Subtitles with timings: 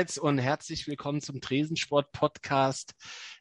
[0.00, 2.94] allerseits und herzlich willkommen zum Tresensport Podcast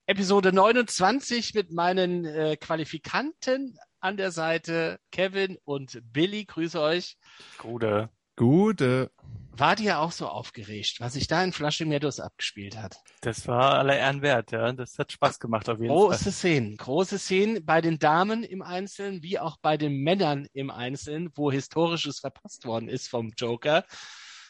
[0.06, 6.44] Episode 29 mit meinen äh, Qualifikanten an der Seite Kevin und Billy.
[6.44, 7.18] Grüße euch.
[7.60, 8.10] Gute.
[8.36, 9.10] Gute.
[9.54, 12.98] Wart ihr auch so aufgeregt, was sich da in Flushing Meadows abgespielt hat?
[13.22, 14.74] Das war aller Ehren wert, ja.
[14.74, 16.34] Das hat Spaß gemacht auf jeden große Fall.
[16.34, 21.30] Szenen, große Szenen bei den Damen im Einzelnen, wie auch bei den Männern im Einzelnen,
[21.36, 23.86] wo Historisches verpasst worden ist vom Joker.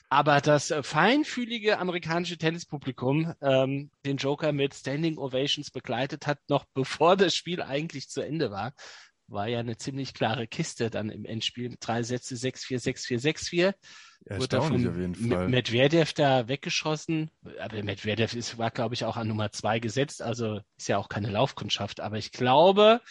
[0.10, 6.66] Aber das äh, feinfühlige amerikanische Tennispublikum ähm, den Joker mit Standing Ovations begleitet hat, noch
[6.74, 8.74] bevor das Spiel eigentlich zu Ende war,
[9.28, 11.76] war ja eine ziemlich klare Kiste dann im Endspiel.
[11.80, 13.74] Drei Sätze, 6-4, 6-4, 6-4.
[14.26, 15.48] Erstaunlich auf jeden Fall.
[15.48, 17.30] Medvedev da weggeschossen.
[17.60, 20.24] Aber Medvedev ist, war, glaube ich, auch an Nummer zwei gesetzt.
[20.24, 22.00] Also ist ja auch keine Laufkundschaft.
[22.00, 23.02] Aber ich glaube,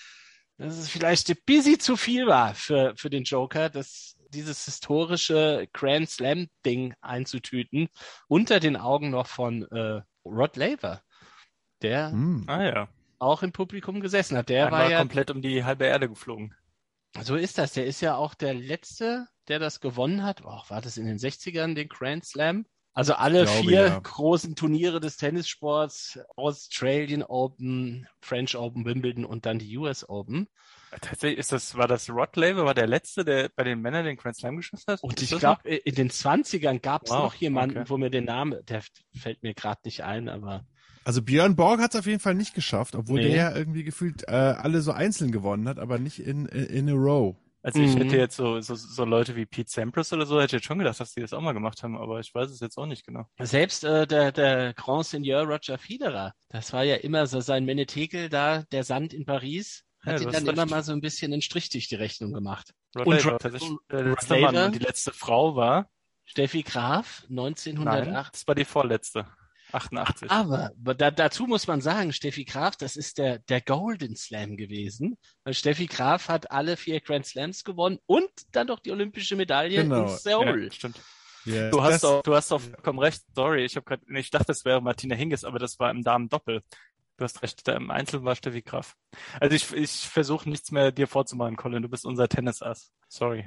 [0.58, 5.68] dass es vielleicht ein bisschen zu viel war für, für den Joker, das, dieses historische
[5.72, 7.88] Grand Slam Ding einzutüten.
[8.28, 11.02] Unter den Augen noch von äh, Rod Laver.
[11.82, 12.44] Der Hm.
[12.46, 12.88] Ah ja.
[13.18, 14.48] auch im Publikum gesessen hat.
[14.48, 16.54] Der Einmal war ja komplett um die halbe Erde geflogen.
[17.22, 17.72] So ist das.
[17.72, 20.42] Der ist ja auch der Letzte, der das gewonnen hat.
[20.44, 22.66] Oh, war das in den 60ern, den Grand Slam?
[22.98, 23.98] Also alle glaube, vier ja.
[24.00, 30.48] großen Turniere des Tennissports, Australian Open, French Open, Wimbledon und dann die US Open.
[30.90, 34.16] Tatsächlich ist das, war das Rod Laver, war der letzte, der bei den Männern den
[34.16, 35.00] Grand Slam geschafft hat?
[35.00, 37.90] Und Ist ich glaube, in den 20ern gab es Wow, noch jemanden, okay.
[37.90, 38.82] wo mir der Name, der
[39.14, 40.64] fällt mir gerade nicht ein, aber
[41.04, 43.22] Also Björn Borg hat es auf jeden Fall nicht geschafft, obwohl Nee.
[43.28, 46.88] der ja irgendwie gefühlt äh, alle so einzeln gewonnen hat, aber nicht in, in, in
[46.90, 47.36] a row.
[47.62, 47.98] Also ich Mhm.
[47.98, 50.78] hätte jetzt so, so, so Leute wie Pete Sampras oder so, hätte ich jetzt schon
[50.78, 53.04] gedacht, dass die das auch mal gemacht haben, aber ich weiß es jetzt auch nicht
[53.06, 53.26] genau.
[53.40, 58.28] selbst äh, der, der Grand Seigneur Roger Federer, das war ja immer so sein Menetekel
[58.28, 61.32] da, der Sand in Paris, hat du ihn hast dann immer mal so ein bisschen
[61.32, 62.72] einen Strich durch die Rechnung gemacht.
[62.96, 65.88] Rod Und Rod- und der Rod Mann und die letzte Frau war,
[66.24, 68.34] Steffi Graf, nein, 1908.
[68.34, 69.26] das war die vorletzte,
[69.72, 70.30] 88.
[70.30, 75.16] Aber da, dazu muss man sagen, Steffi Graf, das ist der, der Golden Slam gewesen.
[75.44, 79.82] Weil Steffi Graf hat alle vier Grand Slams gewonnen und dann noch die olympische Medaille
[79.82, 80.02] Genau.
[80.02, 80.64] in Seoul.
[80.64, 81.00] Ja, stimmt.
[81.44, 83.22] Ja, Du hast auch, du hast auch vollkommen recht.
[83.34, 86.62] Sorry, ich habe gerade, ich dachte, das wäre Martina Hingis, aber das war im Damen-Doppel.
[87.18, 88.96] Du hast recht, da im Einzel war Steffi Graf.
[89.40, 91.82] Also ich, ich versuche nichts mehr dir vorzumachen, Colin.
[91.82, 92.92] Du bist unser Tennisass.
[93.08, 93.44] Sorry.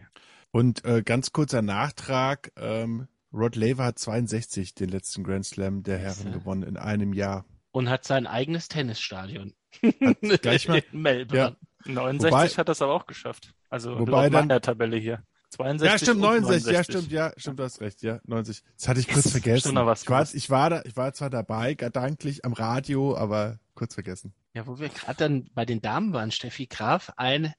[0.52, 5.98] Und äh, ganz kurzer Nachtrag, ähm, Rod Laver hat 62 den letzten Grand Slam der
[6.00, 6.32] Herren Siehste.
[6.32, 7.46] gewonnen in einem Jahr.
[7.72, 9.54] Und hat sein eigenes Tennisstadion.
[9.82, 11.56] Hat gleich mal- in Melbourne.
[11.86, 13.54] 69 Wobei- hat das aber auch geschafft.
[13.70, 15.24] Also Wobei laut dann- meiner Tabelle hier.
[15.52, 18.64] 62 Ja, stimmt, und 69, ja, stimmt, ja, stimmt, du hast recht, ja, 90.
[18.78, 19.76] Das hatte ich kurz Yes, vergessen.
[19.76, 23.94] was ich, war, ich, war da, ich war zwar dabei, gedanklich am Radio, aber kurz
[23.94, 24.34] vergessen.
[24.54, 27.54] Ja, wo wir gerade dann bei den Damen waren, Steffi Graf, ein,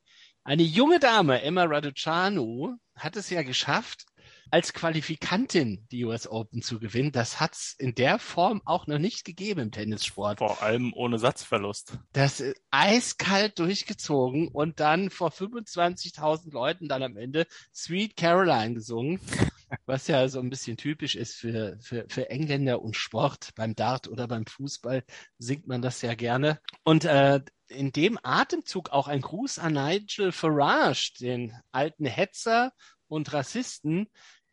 [0.45, 4.07] eine junge Dame, Emma Raducanu, hat es ja geschafft,
[4.53, 7.11] als Qualifikantin die US Open zu gewinnen.
[7.11, 10.41] Das hat's in der Form auch noch nicht gegeben im Tennissport.
[10.41, 11.99] Vor allem ohne Satzverlust.
[12.13, 19.21] Das ist eiskalt durchgezogen und dann vor 25.000 Leuten dann am Ende Sweet Caroline gesungen,
[19.87, 23.53] was ja so ein bisschen typisch ist für, für, für Engländer und Sport.
[23.57, 25.03] Beim Dart oder beim Fußball
[25.39, 26.61] singt man das ja gerne.
[26.85, 32.75] Und äh, in dem Atemzug auch ein Gruß an Nigel Farage, den alten Hetzer
[33.12, 34.09] und Rassisten.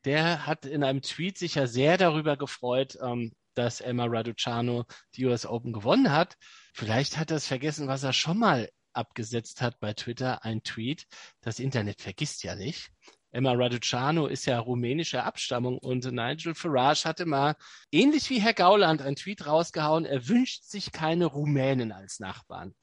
[0.05, 4.83] Der hat in einem Tweet sich ja sehr darüber gefreut, ähm, dass Emma Raducanu
[5.15, 6.35] die US Open gewonnen hat.
[6.73, 11.05] Vielleicht hat er es vergessen, was er schon mal abgesetzt hat bei Twitter, ein Tweet.
[11.41, 12.89] Das Internet vergisst ja nicht.
[13.31, 17.55] Emma Raducanu ist ja rumänischer Abstammung und Nigel Farage hatte mal,
[17.91, 22.73] ähnlich wie Herr Gauland, ein Tweet rausgehauen, er wünscht sich keine Rumänen als Nachbarn.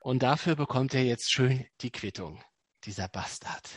[0.00, 2.42] Und dafür bekommt er jetzt schön die Quittung,
[2.84, 3.68] dieser Bastard.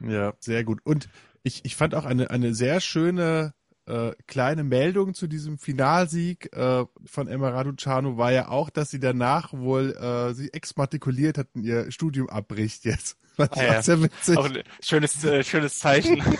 [0.00, 0.80] Ja, sehr gut.
[0.84, 1.08] Und
[1.44, 3.54] ich, ich fand auch eine, eine sehr schöne
[3.86, 8.98] äh, kleine Meldung zu diesem Finalsieg äh, von Emma Raducanu war ja auch, dass sie
[8.98, 13.16] danach wohl äh, sie exmatrikuliert hat und ihr Studium abbricht jetzt.
[13.36, 13.82] Ich Ah, ja.
[13.82, 14.36] sehr witzig.
[14.38, 16.22] Auch ein schönes, äh, schönes Zeichen.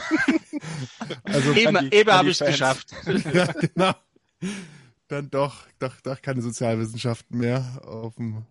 [1.24, 2.50] Also, Eben, eben habe ich Fans.
[2.52, 2.92] geschafft.
[3.34, 3.92] ja, genau.
[5.08, 8.46] Dann doch, doch, doch keine Sozialwissenschaften mehr auf dem,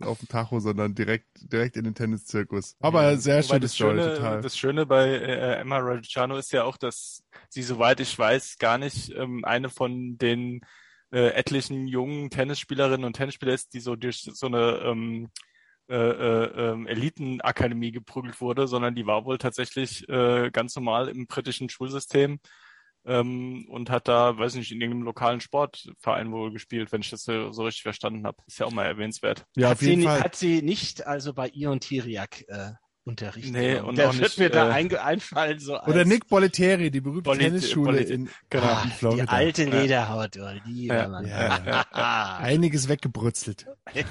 [0.00, 2.76] auf dem Tacho, sondern direkt, direkt in den Tenniszirkus.
[2.80, 4.40] Aber Ja, sehr wobei schöne das Story, Schöne, total.
[4.40, 8.78] Das Schöne bei äh, Emma Raducanu ist ja auch, dass sie, soweit ich weiß, gar
[8.78, 10.62] nicht ähm, eine von den
[11.10, 15.28] äh, etlichen jungen Tennisspielerinnen und Tennisspieler ist, die so durch so eine ähm,
[15.90, 21.26] äh, äh, ähm, Elitenakademie geprügelt wurde, sondern die war wohl tatsächlich äh, ganz normal im
[21.26, 22.40] britischen Schulsystem
[23.08, 27.22] ähm, und hat da, weiß nicht, in irgendeinem lokalen Sportverein wohl gespielt, wenn ich das
[27.24, 28.36] so, so richtig verstanden habe.
[28.46, 29.44] Ist ja auch mal erwähnenswert.
[29.56, 30.20] Ja, hat, auf jeden sie, Fall.
[30.20, 32.72] hat sie nicht also bei Ion Tiriak äh,
[33.04, 33.52] unterrichtet.
[33.54, 36.28] Nee, und der auch wird nicht, mir da äh, ein, einfallen, so Oder als, Nick
[36.28, 38.64] Bollettieri, die berühmte Bollet- Tennisschule Bollet- in, genau.
[38.64, 39.24] ah, in die Florida.
[39.32, 41.26] alte Lederhaut, oh, lieber Ja, Mann.
[41.26, 42.36] ja, ja, Ah.
[42.42, 43.66] Einiges weggebrutzelt.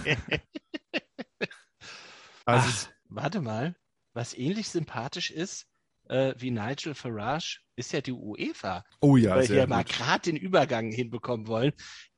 [2.45, 3.75] Also, Ach, warte mal,
[4.13, 5.67] was ähnlich sympathisch ist
[6.09, 9.93] äh, wie Nigel Farage, ist ja die UEFA, oh ja, weil wir sehr mal gut.
[9.93, 11.73] gerade den Übergang hinbekommen wollen,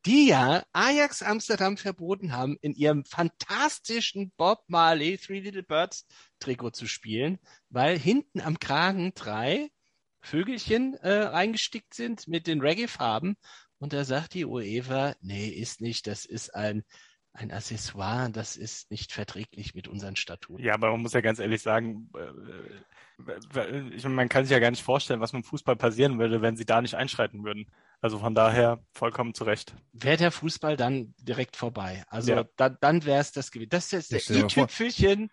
[0.06, 6.08] die ja Ajax Amsterdam verboten haben, in ihrem fantastischen Bob Marley Three Little Birds
[6.40, 7.40] Trikot zu spielen,
[7.70, 9.70] weil hinten am Kragen drei
[10.22, 13.36] Vögelchen äh, eingestickt sind mit den Reggae-Farben.
[13.78, 16.84] Und da sagt die UEFA, nee, ist nicht, das ist ein,
[17.34, 20.64] ein Accessoire, das ist nicht verträglich mit unseren Statuten.
[20.64, 22.20] Ja, aber man muss ja ganz ehrlich sagen, äh,
[23.96, 26.42] ich meine, man kann sich ja gar nicht vorstellen, was mit dem Fußball passieren würde,
[26.42, 27.68] wenn sie da nicht einschreiten würden.
[28.02, 29.76] Also von daher vollkommen zu Recht.
[29.92, 32.04] Wäre der Fußball dann direkt vorbei.
[32.08, 32.46] Also Ja.
[32.56, 33.70] da, dann wäre es das gewesen.
[33.72, 34.36] Das ist das vor.
[34.38, 35.30] i-Tüpfelchen.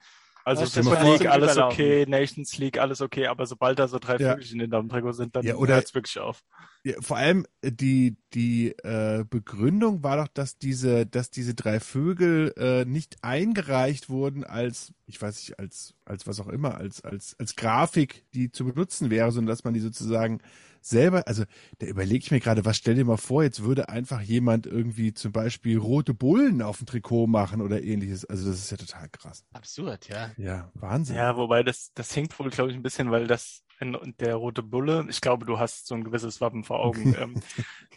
[0.47, 1.75] Also das Super war League, alles Überlaufen.
[1.75, 4.31] okay, Nations League, alles okay, aber sobald da so drei Ja.
[4.35, 6.45] Vögelchen in deinem Trikot sind, dann Ja, oder- hört es wirklich auf.
[6.85, 11.81] Ja, vor allem äh, die, die äh, Begründung war doch, dass diese, dass diese drei
[11.81, 17.03] Vögel äh, nicht eingereicht wurden als, ich weiß nicht, als, als was auch immer, als,
[17.05, 20.39] als, als Grafik, die zu benutzen wäre, sondern dass man die sozusagen
[20.88, 21.44] selber, also
[21.79, 25.12] da überlege ich mir gerade, was stell dir mal vor, jetzt würde einfach jemand irgendwie
[25.12, 28.25] zum Beispiel rote Bullen auf dem Trikot machen oder ähnliches.
[28.25, 29.44] Also das ist ja total krass.
[29.53, 30.31] Absurd, ja.
[30.37, 31.17] Ja, Wahnsinn.
[31.17, 35.06] Ja, wobei das, das hinkt wohl, glaube ich, ein bisschen, weil das der rote Bulle,
[35.08, 37.14] ich glaube, du hast so ein gewisses Wappen vor Augen.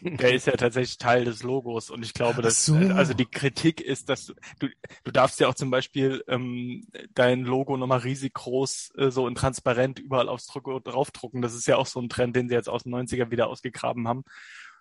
[0.01, 2.75] ähm, der ist ja tatsächlich Teil des Logos und ich glaube, dass so.
[2.75, 4.25] äh, also die Kritik ist, dass
[4.59, 4.69] du
[5.03, 9.35] du, darfst ja auch zum Beispiel ähm, dein Logo nochmal riesig groß äh, so und
[9.35, 11.41] transparent überall aufs Trikot draufdrucken.
[11.41, 14.07] Das ist ja auch so ein Trend, den sie jetzt aus den 90er wieder ausgegraben
[14.07, 14.23] haben.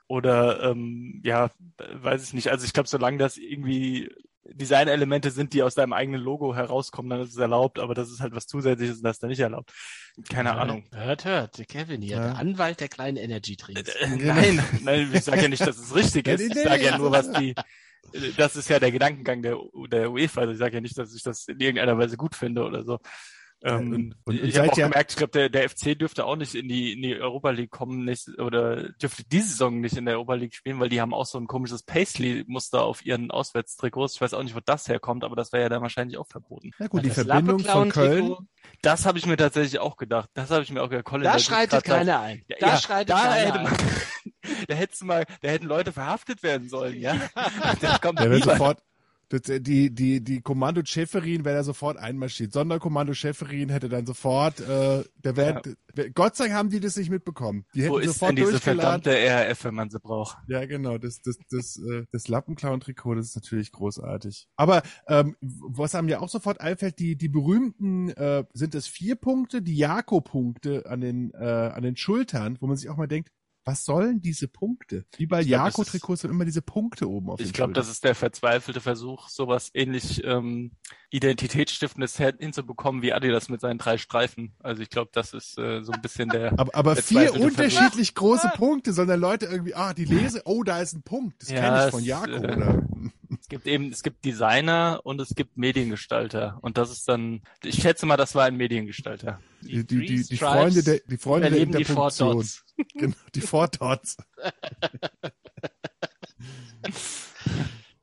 [0.07, 2.49] Oder ähm, ja, weiß ich nicht.
[2.51, 4.11] Also ich glaube, solange das irgendwie
[4.51, 8.21] Designelemente sind, die aus deinem eigenen Logo herauskommen, dann ist es erlaubt, aber das ist
[8.21, 9.73] halt was Zusätzliches und das ist dann nicht erlaubt.
[10.31, 10.85] Keine Ahnung.
[10.93, 12.23] Hört, hört, Kevin hier, Ja.
[12.29, 13.89] der Anwalt der kleinen Energy Drinks.
[13.97, 16.41] Äh, Nein, nein, ich sage ja nicht, dass es richtig ist.
[16.41, 17.55] Ich sage ja nur, was die,
[18.37, 19.59] das ist ja der Gedankengang der,
[19.91, 20.41] der UEFA.
[20.43, 22.99] Also ich sage ja nicht, dass ich das in irgendeiner Weise gut finde oder so.
[23.63, 26.55] Ähm, und- und ich habe auch gemerkt, ich glaube, der, der FC dürfte auch nicht
[26.55, 30.15] in die, in die Europa League kommen nicht, oder dürfte diese Saison nicht in der
[30.15, 34.15] Europa League spielen, weil die haben auch so ein komisches Paisley-Muster auf ihren Auswärtstrikots.
[34.15, 36.71] Ich weiß auch nicht, wo das herkommt, aber das wäre ja dann wahrscheinlich auch verboten.
[36.79, 38.37] Na gut, die Das Verbindung von Köln.
[38.83, 40.31] Das habe ich mir tatsächlich auch gedacht.
[40.35, 41.07] Das habe ich mir auch gedacht.
[41.07, 42.43] Colin, Da schreitet keiner ein.
[42.49, 43.65] Ja, Da ja, schreitet da keiner hätte ein.
[43.65, 43.77] man,
[44.69, 47.17] da hättest du mal, da hätten Leute verhaftet werden sollen, ja.
[47.81, 48.45] Das kommt Der niemand.
[48.45, 48.79] sofort,
[49.29, 52.53] das, die, die, die Kommando Schäferin wäre da sofort einmarschiert.
[52.53, 55.63] Sonderkommando Schäferin hätte dann sofort, äh, der wär,
[56.15, 57.67] Gott sei Dank haben die das nicht mitbekommen.
[57.75, 60.39] Die hätten Wo ist sofort denn diese verdammte RAF, wenn man sie braucht?
[60.49, 64.49] Ja, genau, das, das, das, äh, das Lappenklauen-Trikot, das ist natürlich großartig.
[64.57, 69.17] Aber ähm, was einem ja auch sofort einfällt, die, die berühmten, äh, sind es vier
[69.17, 73.31] Punkte, die Jako-Punkte an den, äh, an den Schultern, wo man sich auch mal denkt,
[73.69, 75.05] was sollen diese Punkte?
[75.19, 78.81] Wie bei Jako-Trikots sind immer diese Punkte oben auf Ich glaube, das ist der verzweifelte
[78.81, 80.71] Versuch, sowas ähnlich ähm,
[81.11, 84.55] Identitätsstiftendes hinzubekommen wie Adidas mit seinen drei Streifen.
[84.61, 86.59] Also ich glaube, das ist äh, so ein bisschen der.
[86.59, 90.95] Aber, aber vier unterschiedlich große Punkte, sondern Leute irgendwie, ah, die lese, oh, da ist
[90.95, 91.43] ein Punkt.
[91.43, 92.31] Das Ja, kenne ich von es, Jako.
[92.31, 92.83] äh, Oder?
[93.49, 96.59] Es gibt eben, es gibt Designer und es gibt Mediengestalter.
[96.61, 99.41] Und das ist dann, ich schätze mal, das war ein Mediengestalter.
[99.63, 102.37] Die, die, die, die Freunde der, die Freunde der die Interpunktion.
[102.37, 102.63] Dots.
[102.95, 104.19] Genau, die Four Dots.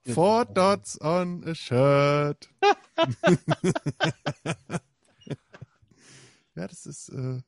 [0.07, 2.49] Four Dots on a shirt.
[6.55, 7.41] ja, das ist, äh,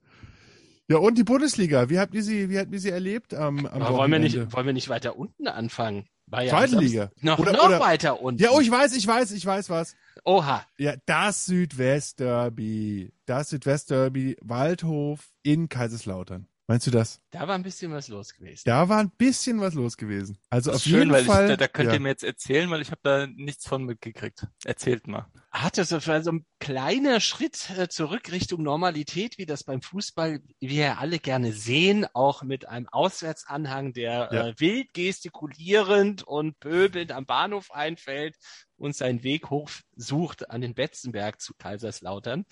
[0.87, 1.89] ja, und die Bundesliga.
[1.89, 4.39] Wie habt ihr sie, wie habt ihr sie erlebt am, am Aber wollen wir Wochenende?
[4.39, 6.07] nicht, wollen wir nicht weiter unten anfangen?
[6.31, 7.11] Ja Zweite Liga.
[7.21, 8.41] Noch, Oder- noch oder- weiter unten.
[8.41, 9.95] Ja, oh, ich weiß, ich weiß, ich weiß was.
[10.25, 10.65] Oha.
[10.77, 13.13] Ja, das Südwestderby.
[13.25, 16.47] Das Südwestderby Waldhof in Kaiserslautern.
[16.69, 17.21] Meinst du das?
[17.31, 18.63] Da war ein bisschen was los gewesen.
[18.65, 20.37] Da war ein bisschen was los gewesen.
[20.49, 21.45] Also auf schön, jeden weil Fall.
[21.45, 21.93] ich, da, da könnt ja.
[21.93, 24.45] ihr mir jetzt erzählen, weil ich habe da nichts von mitgekriegt.
[24.65, 25.27] Erzählt mal.
[25.49, 30.41] Hat das war so ein kleiner Schritt äh, zurück Richtung Normalität, wie das beim Fußball
[30.59, 34.47] wir ja alle gerne sehen, auch mit einem Auswärtsanhang, der Ja.
[34.49, 38.35] äh, wild gestikulierend und pöbelnd am Bahnhof einfällt
[38.77, 42.45] und seinen Weg hoch sucht an den Betzenberg zu Kaiserslautern.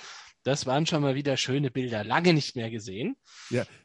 [0.43, 3.15] Das waren schon mal wieder schöne Bilder, lange nicht mehr gesehen.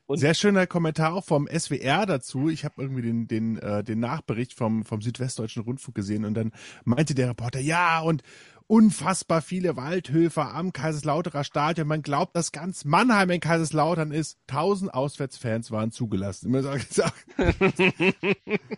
[0.06, 2.48] Und- Sehr schöner Kommentar auch vom SWR dazu.
[2.50, 6.52] Ich habe irgendwie den, den, äh, den Nachbericht vom, vom Südwestdeutschen Rundfunk gesehen und dann
[6.84, 8.22] meinte der Reporter, ja, und
[8.70, 11.88] unfassbar viele Waldhöfer am Kaiserslauterer Stadion.
[11.88, 14.38] Man glaubt, dass ganz Mannheim in Kaiserslautern ist.
[14.46, 16.50] Tausend Auswärtsfans waren zugelassen.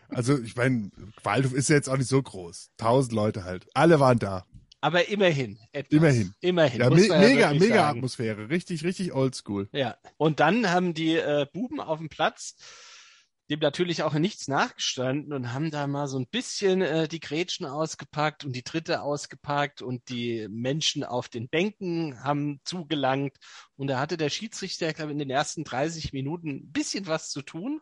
[0.09, 0.91] Also ich meine,
[1.23, 2.71] Waldhof ist ja jetzt auch nicht so groß.
[2.77, 3.67] Tausend Leute halt.
[3.75, 4.47] Alle waren da.
[4.81, 5.59] Aber immerhin.
[5.73, 5.97] Etwas.
[5.97, 6.35] Immerhin.
[6.41, 6.81] Immerhin.
[6.81, 7.99] Ja, me ja mega, mega sagen.
[7.99, 8.49] Atmosphäre.
[8.51, 9.69] Richtig, richtig oldschool.
[9.73, 9.97] Ja.
[10.17, 12.57] Und dann haben die äh, Buben auf dem Platz
[13.51, 17.67] dem natürlich auch nichts nachgestanden und haben da mal so ein bisschen äh, die Grätschen
[17.67, 23.37] ausgepackt und die Tritte ausgepackt und die Menschen auf den Bänken haben zugelangt.
[23.77, 27.31] Und da hatte der Schiedsrichter, ich glaube, in den ersten 30 Minuten ein bisschen was
[27.31, 27.81] zu tun.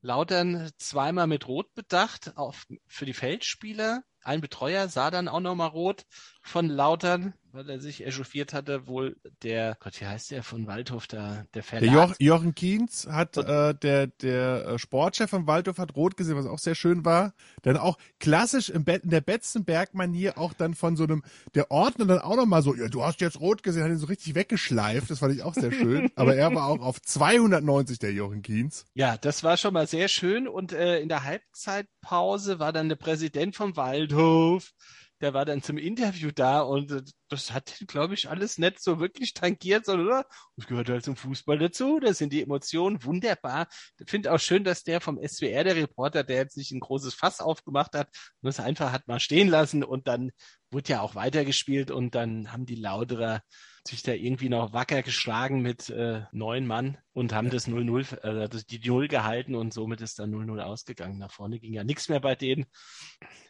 [0.00, 4.02] Lautern zweimal mit Rot bedacht auf, für die Feldspieler.
[4.22, 6.04] Ein Betreuer sah dann auch nochmal Rot
[6.42, 8.86] von Lautern, weil er sich echauffiert hatte.
[8.86, 11.94] Wohl der, Gott, wie heißt der von Waldhof da, der Der Verlag.
[12.10, 16.36] Joch, Jochen Kienz hat, Und- äh, der, der äh, Sportchef von Waldorf hat rot gesehen,
[16.36, 17.34] was auch sehr schön war.
[17.62, 21.22] Dann auch klassisch im Bett, in der Betzenberg-Manier auch dann von so einem,
[21.54, 24.06] der Ordner dann auch nochmal so, ja, du hast jetzt rot gesehen, hat ihn so
[24.06, 25.10] richtig weggeschleift.
[25.10, 26.10] Das fand ich auch sehr schön.
[26.16, 28.84] Aber er war auch auf 290, der Jochen Kienz.
[28.94, 30.46] Ja, das war schon mal sehr schön.
[30.48, 34.72] Und äh, in der Halbzeitpause war dann der Präsident vom Waldhof.
[35.20, 39.00] Der war dann zum Interview da und äh, das hat, glaube ich, alles nicht so
[39.00, 40.26] wirklich tangiert, sondern oder?
[40.56, 41.98] das gehört halt zum Fußball dazu.
[42.00, 43.66] Das sind die Emotionen wunderbar.
[43.98, 47.14] Ich finde auch schön, dass der vom SWR, der Reporter, der jetzt nicht ein großes
[47.14, 48.08] Fass aufgemacht hat,
[48.42, 50.32] nur es einfach hat mal stehen lassen und dann
[50.70, 53.42] wurde ja auch weitergespielt und dann haben die Lauterer
[53.86, 58.48] sich da irgendwie noch wacker geschlagen mit äh, neun Mann und haben das 0-0, äh,
[58.68, 61.18] die Null gehalten und somit ist dann 0-0 ausgegangen.
[61.18, 62.66] Nach vorne ging ja nichts mehr bei denen.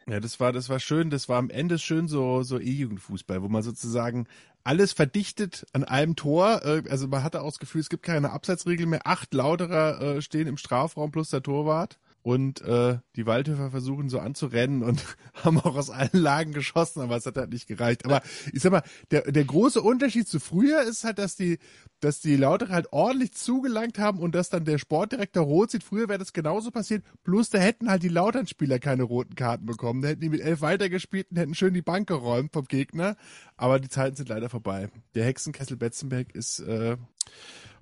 [0.09, 1.09] Ja, das war, das war schön.
[1.09, 4.27] Das war am Ende schön so, so E-Jugendfußball, wo man sozusagen
[4.63, 6.61] alles verdichtet an einem Tor.
[6.65, 9.05] Äh, Also man hatte auch das Gefühl, es gibt keine Abseitsregel mehr.
[9.05, 11.97] Acht Lauterer äh, stehen im Strafraum plus der Torwart.
[12.27, 15.01] Und äh, die Waldhöfer versuchen so anzurennen und
[15.45, 18.03] haben auch aus allen Lagen geschossen, aber es hat halt nicht gereicht.
[18.03, 21.57] Aber ich sag mal, der, der große Unterschied zu früher ist halt, dass die,
[22.01, 25.85] dass die Lauterer halt ordentlich zugelangt haben und dass dann der Sportdirektor rot sieht.
[25.85, 27.05] Früher wäre das genauso passiert.
[27.23, 30.01] Bloß da hätten halt die Lautern-Spieler keine roten Karten bekommen.
[30.01, 33.15] Da hätten die mit elf weitergespielt und hätten schön die Bank geräumt vom Gegner.
[33.55, 34.89] Aber die Zeiten sind leider vorbei.
[35.15, 36.97] Der Hexenkessel Betzenberg ist äh,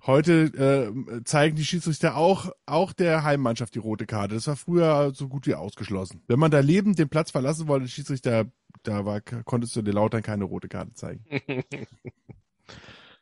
[0.05, 4.35] heute äh, zeigen die Schiedsrichter auch auch der Heimmannschaft die rote Karte.
[4.35, 6.21] Das war früher so gut wie ausgeschlossen.
[6.27, 8.45] Wenn man da lebend den Platz verlassen wollte, Schiedsrichter,
[8.83, 11.25] da war, konntest du den Lautern keine rote Karte zeigen.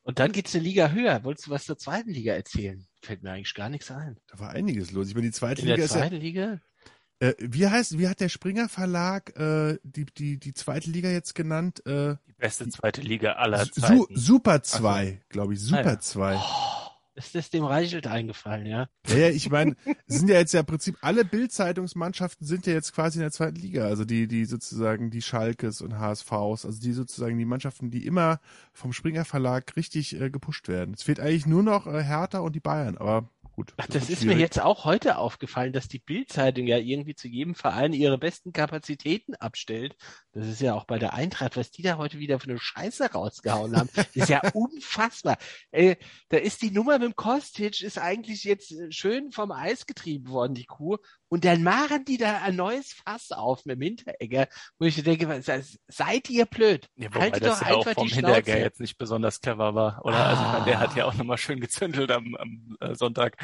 [0.03, 1.23] Und dann geht's eine Liga höher.
[1.23, 2.85] Wolltest du was zur zweiten Liga erzählen?
[3.01, 4.17] Fällt mir eigentlich gar nichts ein.
[4.27, 5.07] Da war einiges los.
[5.07, 6.61] Ich meine, die zweite In Liga der ist ja, zweiten Liga?
[7.19, 11.35] Äh, wie heißt, wie hat der Springer Verlag äh, die, die, die zweite Liga jetzt
[11.35, 11.85] genannt?
[11.85, 14.05] Äh, Die beste zweite Liga aller Su Zeiten.
[14.15, 15.59] Super 2, glaube ich.
[15.61, 15.99] Super Ah, ja.
[15.99, 16.35] 2.
[16.35, 18.87] Oh, ist das dem Reichelt eingefallen, ja?
[19.07, 19.75] Ja, ja, ich meine,
[20.07, 23.57] sind ja jetzt ja im Prinzip alle Bild-Zeitungsmannschaften sind ja jetzt quasi in der zweiten
[23.57, 23.85] Liga.
[23.85, 28.39] Also die, die sozusagen die Schalkes und HSVs, also die sozusagen die Mannschaften, die immer
[28.73, 30.93] vom Springer Verlag richtig äh, gepusht werden.
[30.95, 33.73] Es fehlt eigentlich nur noch äh, Hertha und die Bayern, aber gut.
[33.77, 34.39] Ach, wird das ist mir schwierig.
[34.39, 39.35] jetzt auch heute aufgefallen, dass die Bild-Zeitung ja irgendwie zu jedem Verein ihre besten Kapazitäten
[39.35, 39.95] abstellt.
[40.33, 43.11] Das ist ja auch bei der Eintracht, was die da heute wieder für eine Scheiße
[43.13, 43.89] rausgehauen haben.
[44.13, 45.37] ist ja unfassbar.
[45.71, 45.95] Äh,
[46.29, 50.29] da ist die Nummer mit dem Kostic, ist eigentlich jetzt äh, schön vom Eis getrieben
[50.29, 50.97] worden, die Kuh.
[51.29, 55.41] Und dann machen die da ein neues Fass auf mit dem Hinteregger, wo ich denke,
[55.87, 56.87] seid ihr blöd?
[56.95, 58.59] Ja, wobei Haltet das doch ja auch einfach vom die Hinterger Schnauze.
[58.59, 60.25] jetzt nicht besonders clever war, oder?
[60.27, 61.07] Also ich meine, der hat ja Ah.
[61.07, 63.35] auch nochmal schön gezündelt am, am äh, Sonntag.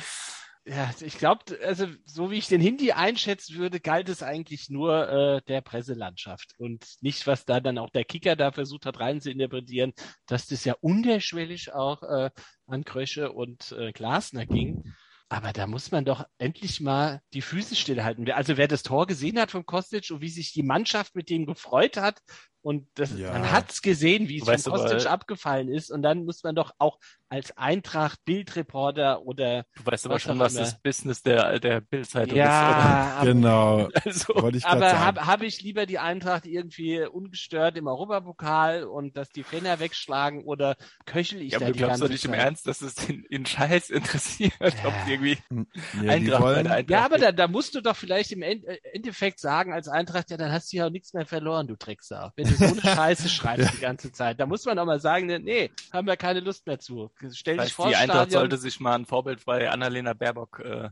[0.65, 5.10] Ja, ich glaube, also so wie ich den Hindi einschätzen würde, galt es eigentlich nur
[5.10, 9.20] äh, der Presselandschaft und nicht, was da dann auch der Kicker da versucht hat rein
[9.20, 9.94] zu interpretieren,
[10.27, 12.29] dass das ja unterschwellig auch äh,
[12.68, 14.94] an Krösche und äh, Glasner ging.
[15.29, 18.29] Aber da muss man doch endlich mal die Füße stillhalten.
[18.32, 21.46] Also wer das Tor gesehen hat von Kostic und wie sich die Mannschaft mit dem
[21.46, 22.20] gefreut hat
[22.62, 23.32] und das, Ja.
[23.32, 26.44] man hat's gesehen, wie es Du weißt von aber- Kostic abgefallen ist und dann muss
[26.44, 27.00] man doch auch
[27.32, 33.18] als Eintracht, Bildreporter oder Du weißt aber schon, was das Business der, der Bildzeitung ja,
[33.20, 34.06] aber, Genau, ist, oder?
[34.06, 39.16] Also, wollte ich aber habe hab ich lieber die Eintracht irgendwie ungestört im Europapokal und
[39.16, 40.75] dass die Fenner wegschlagen oder
[41.06, 42.39] köchel ich ja, da aber du die glaubst ganze doch nicht im Zeit?
[42.39, 45.63] Ernst, dass es den, den Scheiß interessiert, ob die irgendwie ja,
[46.01, 48.60] die Eintracht wollen, Eintracht Ja, aber da, da musst du doch vielleicht im äh,
[48.94, 52.32] Endeffekt sagen als Eintracht, ja, dann hast du ja auch nichts mehr verloren, du Drecksau.
[52.36, 55.27] Wenn du so eine Scheiße schreibst die ganze Zeit, da muss man doch mal sagen,
[55.27, 57.12] ne, nee, haben wir keine Lust mehr zu.
[57.32, 60.89] Stell dich vor, die Eintracht Stadion, sollte sich mal ein Vorbild bei Annalena Baerbock äh,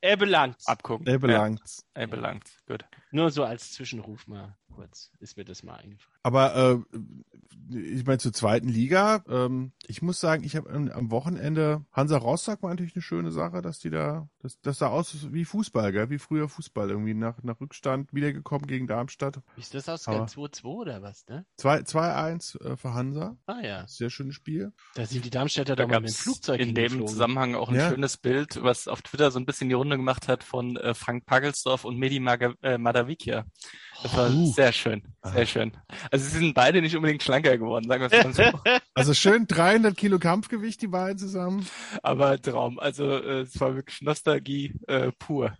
[0.00, 0.56] er belangt.
[0.66, 1.06] abgucken.
[1.06, 1.60] er belangt.
[1.66, 2.44] Ja, er belangt.
[2.66, 2.84] Gut.
[3.10, 6.18] Nur so als Zwischenruf mal kurz, ist mir das mal eingefallen.
[6.22, 6.98] Aber äh,
[7.70, 12.62] ich meine, zur zweiten Liga, ähm, ich muss sagen, ich habe am Wochenende, Hansa Rostock
[12.62, 16.10] war natürlich eine schöne Sache, dass die da, das, das sah aus wie Fußball, gell?
[16.10, 19.40] wie früher Fußball, irgendwie nach, nach Rückstand wiedergekommen gegen Darmstadt.
[19.56, 20.26] Wie ist das ausgegangen?
[20.26, 21.46] 2-2 oder was, ne?
[21.58, 23.36] 2-1 äh, für Hansa.
[23.46, 23.86] Ah ja.
[23.86, 24.72] Sehr schönes Spiel.
[24.94, 27.06] Da sind die Darmstädter Da doch mal gab mit dem es Flugzeug in dem.
[27.06, 27.90] Zusammenhang auch ein Ja.
[27.90, 31.26] schönes Bild, was auf Twitter so ein bisschen die Runde gemacht hat von äh, Frank
[31.26, 33.44] Pagelsdorf und Medi Maga äh, Madavikia.
[34.02, 34.52] Das war Oh.
[34.52, 35.46] sehr schön, sehr Ah.
[35.46, 35.76] schön.
[36.10, 38.60] Also sie sind beide nicht unbedingt schlanker geworden, sagen wir es mal so.
[38.94, 41.66] Also schön 300 Kilo Kampfgewicht, die beiden zusammen.
[42.02, 42.78] Aber Traum.
[42.78, 45.56] Also äh, es war wirklich Nostalgie äh, pur.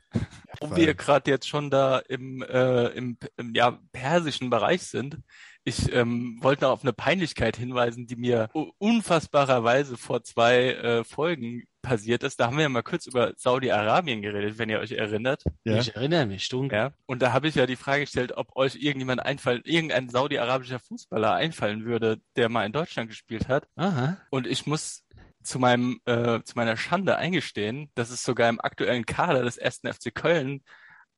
[0.60, 5.18] Wo wir gerade jetzt schon da im, äh, im, im ja, persischen Bereich sind,
[5.64, 11.64] ich ähm, wollte noch auf eine Peinlichkeit hinweisen, die mir unfassbarerweise vor zwei äh, Folgen
[11.82, 12.40] passiert ist.
[12.40, 15.44] Da haben wir ja mal kurz über Saudi-Arabien geredet, wenn ihr euch erinnert.
[15.64, 15.78] Ja.
[15.78, 16.78] Ich erinnere mich, dunkel.
[16.78, 16.92] Ja.
[17.06, 21.34] Und da habe ich ja die Frage gestellt, ob euch irgendjemand einfallen, irgendein saudi-arabischer Fußballer
[21.34, 23.68] einfallen würde, der mal in Deutschland gespielt hat.
[23.76, 24.16] Aha.
[24.30, 25.04] Und ich muss
[25.42, 29.80] zu meinem, äh, zu meiner Schande eingestehen, dass es sogar im aktuellen Kader des 1.
[29.92, 30.62] FC Köln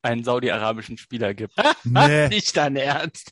[0.01, 1.53] einen saudi-arabischen Spieler gibt.
[1.83, 3.31] Nee, Nicht dein Ernst.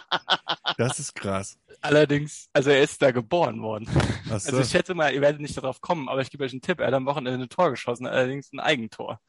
[0.78, 1.58] das ist krass.
[1.82, 3.88] Allerdings, also er ist da geboren worden.
[4.24, 4.34] So.
[4.34, 6.80] Also ich schätze mal, ihr werdet nicht darauf kommen, aber ich gebe euch einen Tipp.
[6.80, 9.20] Er hat am Wochenende ein Tor geschossen, allerdings ein Eigentor.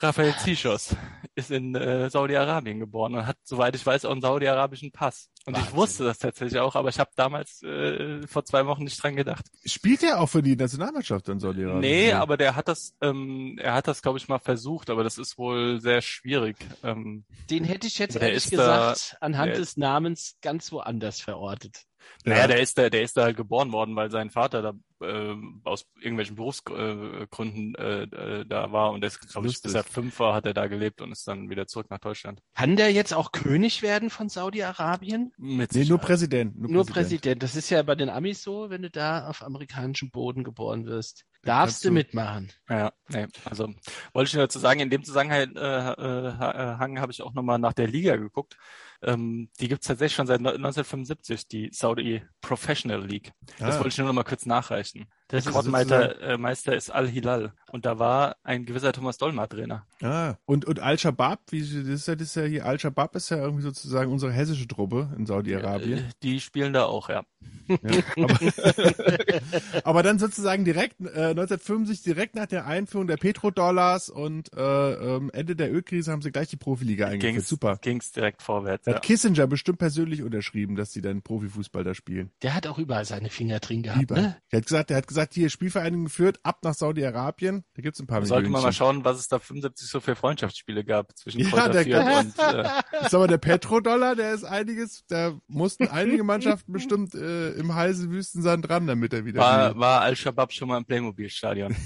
[0.00, 0.96] Raphael Zichos
[1.34, 5.28] ist in äh, Saudi-Arabien geboren und hat, soweit ich weiß, auch einen saudi-arabischen Pass.
[5.44, 5.70] Und Wahnsinn.
[5.70, 9.16] ich wusste das tatsächlich auch, aber ich habe damals äh, vor zwei Wochen nicht dran
[9.16, 9.44] gedacht.
[9.64, 11.80] Spielt er auch für die Nationalmannschaft in Saudi-Arabien?
[11.80, 15.18] Nee, aber der hat das, ähm, er hat das, glaube ich, mal versucht, aber das
[15.18, 16.56] ist wohl sehr schwierig.
[16.84, 18.56] Ähm, Den hätte ich jetzt ehrlich ist da-
[18.92, 21.82] gesagt anhand der- des Namens ganz woanders verortet.
[22.24, 22.34] Ja.
[22.34, 24.72] Naja, der ist da, der ist da halt geboren worden, weil sein Vater da
[25.02, 29.84] äh, aus irgendwelchen Berufsgründen äh, äh, da war und er ist, glaube ich, bis er
[29.84, 32.40] fünf war, hat er da gelebt und ist dann wieder zurück nach Deutschland.
[32.54, 35.32] Kann der jetzt auch König werden von Saudi-Arabien?
[35.36, 35.98] Mit Nee, nur.
[35.98, 36.58] Präsident.
[36.58, 37.42] Nur, Nur Präsident.
[37.42, 41.24] Das ist ja bei den Amis so, wenn du da auf amerikanischem Boden geboren wirst.
[41.42, 42.52] Darfst du mitmachen.
[42.68, 43.68] Ja, nee, also
[44.12, 47.58] wollte ich nur dazu sagen, in dem Zusammenhang äh, äh, Hang habe ich auch nochmal
[47.58, 48.56] nach der Liga geguckt.
[49.02, 53.32] Ähm, die gibt's tatsächlich schon seit 1975, die Saudi Professional League.
[53.58, 53.78] Das Ah.
[53.78, 55.06] wollte ich nur nochmal kurz nachreichen.
[55.28, 59.86] Das ist Rekordmeister äh, Meister ist Al-Hilal und da war ein gewisser Thomas Dolmar Trainer.
[60.02, 63.38] Ah, und, und Al-Shabaab, wie, das ist ja, das ist ja hier, Al-Shabaab ist ja
[63.38, 65.98] irgendwie sozusagen unsere hessische Truppe in Saudi-Arabien.
[66.00, 67.22] Äh, die spielen da auch, ja.
[67.68, 67.78] Ja,
[68.16, 68.38] aber,
[69.84, 75.30] aber dann sozusagen direkt, äh, 1975, direkt nach der Einführung der Petrodollars und äh, ähm,
[75.32, 77.34] Ende der Ölkrise haben sie gleich die Profiliga eingeführt.
[77.34, 77.78] Ging's, Super.
[77.80, 78.86] ging's direkt vorwärts.
[78.92, 78.96] Da Ja.
[78.96, 82.30] hat Kissinger bestimmt persönlich unterschrieben, dass sie dann Profifußball da spielen.
[82.42, 84.14] Der hat auch überall seine Finger drin gehabt, Lieber.
[84.16, 84.36] ne?
[84.50, 87.64] Der hat gesagt, der hat gesagt, hier Spielvereinigung geführt, ab nach Saudi-Arabien.
[87.74, 90.84] Da gibt's ein paar Sollte man mal schauen, was es da 75 so für Freundschaftsspiele
[90.84, 92.68] gab zwischen Ja, Kräuter der und äh,
[93.08, 98.10] Sag mal, der Petrodollar, der ist einiges, da mussten einige Mannschaften bestimmt äh, im heißen
[98.10, 101.74] Wüstensand dran, damit er wieder war, war Al-Shabaab schon mal im Playmobil-Stadion.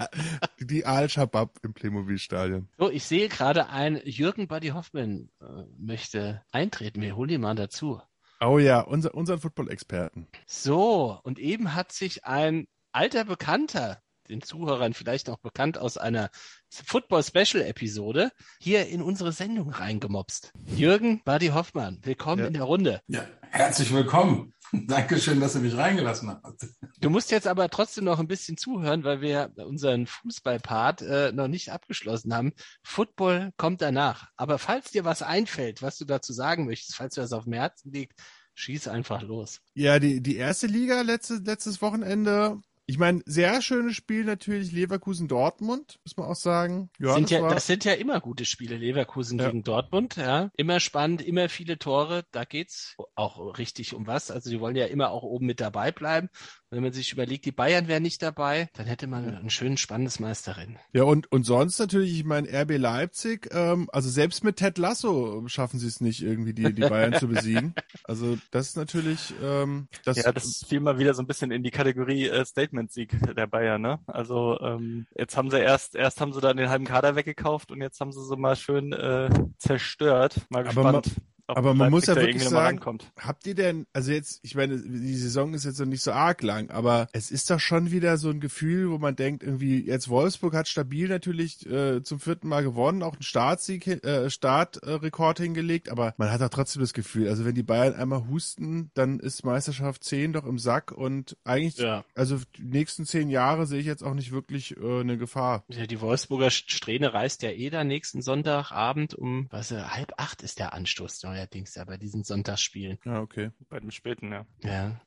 [0.60, 2.68] die Al-Shabaab im Playmobil-Stadion.
[2.78, 5.44] So, ich sehe gerade ein Jürgen Buddy Hoffmann äh,
[5.78, 7.00] möchte eintreten.
[7.02, 8.00] Wir holen ihn mal dazu.
[8.40, 10.26] Oh ja, unser, unseren Football-Experten.
[10.46, 16.30] So, und eben hat sich ein alter Bekannter, den Zuhörern vielleicht noch bekannt aus einer
[16.70, 20.52] Football-Special-Episode, hier in unsere Sendung reingemopst.
[20.66, 22.46] Jürgen Buddy Hoffmann, willkommen Ja.
[22.48, 23.00] in der Runde.
[23.08, 24.54] Ja, herzlich willkommen.
[24.86, 26.66] Dankeschön, dass ihr mich reingelassen habt.
[26.98, 31.48] Du musst jetzt aber trotzdem noch ein bisschen zuhören, weil wir unseren Fußballpart äh, noch
[31.48, 32.52] nicht abgeschlossen haben.
[32.82, 34.28] Football kommt danach.
[34.36, 37.52] Aber falls dir was einfällt, was du dazu sagen möchtest, falls dir das auf dem
[37.52, 38.18] Herzen liegt,
[38.54, 39.60] schieß einfach los.
[39.74, 42.60] Ja, die, die erste Liga letzte, letztes Wochenende.
[42.92, 46.90] Ich meine, sehr schönes Spiel natürlich Leverkusen-Dortmund, muss man auch sagen.
[46.98, 49.46] Ja, sind das ja, das sind ja immer gute Spiele, Leverkusen Ja.
[49.46, 50.50] gegen Dortmund, ja.
[50.58, 52.24] Immer spannend, immer viele Tore.
[52.32, 54.30] Da geht's auch richtig um was.
[54.30, 56.28] Also die wollen ja immer auch oben mit dabei bleiben.
[56.72, 60.20] Wenn man sich überlegt, die Bayern wären nicht dabei, dann hätte man ein schön spannendes
[60.20, 60.78] Meisterrennen.
[60.94, 65.42] ja und, und sonst natürlich, ich meine, RB Leipzig, ähm, also selbst mit Ted Lasso
[65.48, 67.74] schaffen sie es nicht, irgendwie die, die Bayern zu besiegen.
[68.04, 71.62] Also das ist natürlich, ähm, das, ja, das fiel mal wieder so ein bisschen in
[71.62, 74.00] die Kategorie äh, Statement-Sieg der Bayern, ne?
[74.06, 77.80] Also ähm, jetzt haben sie erst, erst haben sie dann den halben Kader weggekauft und
[77.80, 80.36] jetzt haben sie so mal schön äh, zerstört.
[80.48, 81.20] Mal Aber man- gespannt.
[81.52, 82.80] Ob aber man muss ja wirklich sagen.
[83.18, 86.42] Habt ihr denn, also jetzt, ich meine, die Saison ist jetzt noch nicht so arg
[86.42, 90.08] lang, aber es ist doch schon wieder so ein Gefühl, wo man denkt, irgendwie, jetzt
[90.08, 95.88] Wolfsburg hat stabil natürlich äh, zum vierten Mal gewonnen, auch einen Startsieg, äh, Startrekord hingelegt,
[95.88, 99.44] aber man hat doch trotzdem das Gefühl, also wenn die Bayern einmal husten, dann ist
[99.44, 102.04] Meisterschaft 10 doch im Sack und eigentlich, Ja.
[102.14, 105.64] also die nächsten zehn Jahre sehe ich jetzt auch nicht wirklich äh, eine Gefahr.
[105.68, 110.58] Ja, die Wolfsburger Strähne reist ja eh da nächsten Sonntagabend um, was, halb acht ist
[110.58, 111.22] der Anstoß.
[111.22, 112.98] Ja, allerdings ja bei diesen Sonntagsspielen.
[113.04, 113.50] Ja, okay.
[113.68, 114.46] Bei dem späten, ja.
[114.62, 115.00] Ja.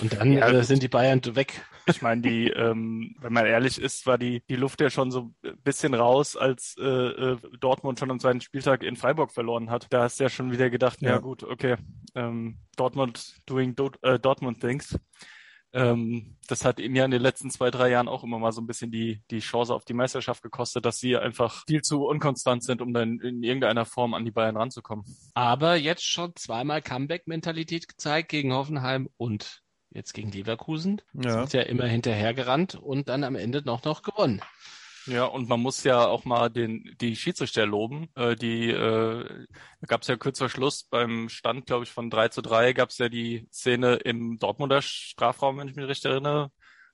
[0.00, 0.64] Und dann Ja, äh, gut.
[0.64, 1.64] sind die Bayern weg.
[1.86, 5.32] Ich meine, die, ähm, wenn man ehrlich ist, war die, die Luft ja schon so
[5.44, 9.86] ein bisschen raus, als äh, äh, Dortmund schon am zweiten Spieltag in Freiburg verloren hat.
[9.90, 11.18] Da hast du ja schon wieder gedacht, ja, Ja.
[11.18, 11.76] gut, okay,
[12.14, 14.96] ähm, Dortmund doing Do äh, Dortmund things.
[15.74, 18.60] Ähm, das hat ihnen ja in den letzten zwei, drei Jahren auch immer mal so
[18.60, 22.62] ein bisschen die, die Chance auf die Meisterschaft gekostet, dass sie einfach viel zu unkonstant
[22.62, 25.04] sind, um dann in irgendeiner Form an die Bayern ranzukommen.
[25.34, 31.00] Aber jetzt schon zweimal Comeback-Mentalität gezeigt gegen Hoffenheim und jetzt gegen Leverkusen.
[31.14, 31.40] Ja.
[31.40, 34.42] Sind ja immer hinterhergerannt und dann am Ende noch noch gewonnen.
[35.06, 38.08] Ja, und man muss ja auch mal den, die Schiedsrichter loben.
[38.14, 39.46] Äh, die, äh,
[39.86, 42.90] gab es ja kurz vor Schluss beim Stand, glaube ich, von 3 zu 3, gab
[42.90, 46.52] es ja die Szene im Dortmunder Strafraum, wenn ich mich recht erinnere,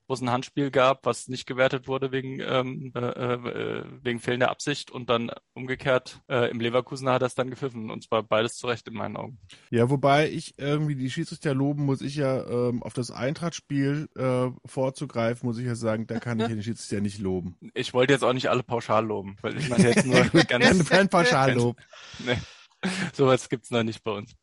[0.09, 4.51] wo es ein Handspiel gab, was nicht gewertet wurde wegen, ähm, äh, äh, wegen fehlender
[4.51, 7.90] Absicht und dann umgekehrt äh, im Leverkusen hat er es dann gepfiffen.
[7.90, 9.38] Und zwar beides zu Recht in meinen Augen.
[9.71, 14.49] Ja, wobei ich irgendwie die Schiedsrichter loben muss ich ja ähm, auf das Eintracht-Spiel äh,
[14.64, 17.57] vorzugreifen, muss ich ja sagen, da kann ich den Schiedsrichter nicht loben.
[17.75, 21.11] Ich wollte jetzt auch nicht alle pauschal loben, weil ich meine jetzt nur ganz, kein
[21.11, 21.77] Pauschallob.
[22.21, 22.38] nee,
[23.12, 24.35] sowas gibt's noch nicht bei uns.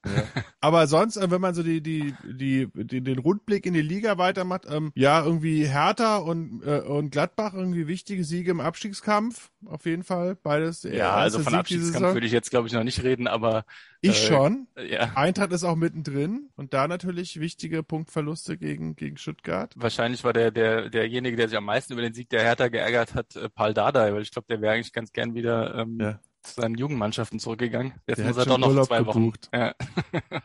[0.60, 4.18] Aber sonst, äh, wenn man so die, die, die, die, den Rundblick in die Liga
[4.18, 9.86] weitermacht, ähm, ja, irgendwie Hertha und, äh, und Gladbach irgendwie wichtige Siege im Abstiegskampf, auf
[9.86, 10.36] jeden Fall.
[10.36, 10.84] Beides.
[10.84, 13.66] Ja, also von Sieg Abstiegskampf würde ich jetzt, glaube ich, noch nicht reden, aber
[14.02, 14.68] Ich äh, schon.
[14.76, 19.74] äh, ja, Eintracht ist auch mittendrin und da natürlich wichtige Punktverluste gegen, gegen Stuttgart.
[19.78, 23.14] wahrscheinlich war der, der derjenige, der sich am meisten über den Sieg der Hertha geärgert
[23.16, 26.20] hat, äh, Paul Dardai, weil ich glaube, der wäre eigentlich ganz gern wieder ähm, Ja.
[26.46, 27.94] Zu seinen Jugendmannschaften zurückgegangen.
[28.08, 29.20] Jetzt Der muss hat er doch noch Urlaub zwei Wochen.
[29.20, 29.50] gebucht.
[29.54, 29.76] Ja.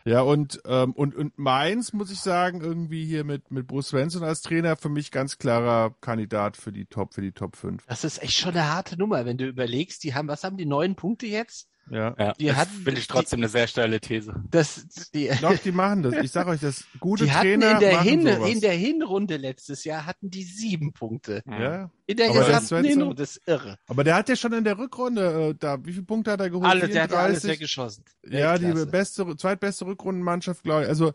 [0.04, 4.22] Ja, und, ähm, und, und Mainz, muss ich sagen, irgendwie hier mit, mit Bruce Svensson
[4.24, 7.84] als Trainer für mich ganz klarer Kandidat für die Top, für die Top 5.
[7.86, 10.66] Das ist echt schon eine harte Nummer, wenn du überlegst, die haben, was haben die
[10.66, 11.68] neun Punkte jetzt?
[11.90, 12.14] Ja.
[12.18, 14.34] Ja, Die das hatten- finde ich trotzdem eine sehr steile These.
[14.50, 16.14] Das, die, Doch, die machen das.
[16.22, 18.50] Ich sag euch, das gute die Trainer in der, machen Hin sowas.
[18.50, 21.42] in der Hinrunde letztes Jahr hatten die sieben Punkte.
[21.46, 21.90] ja.
[22.06, 23.78] In der Aber das gesamten Hinrunde, das ist irre.
[23.86, 26.50] Aber der hat ja schon in der Rückrunde, äh, da, wie viele Punkte hat er
[26.50, 26.66] geholt?
[26.68, 27.50] Alle, der hat ja alles 34?
[27.50, 28.04] weggeschossen.
[28.28, 30.88] Ja, die beste, zweitbeste Rückrundenmannschaft, glaube ich.
[30.88, 31.12] Also,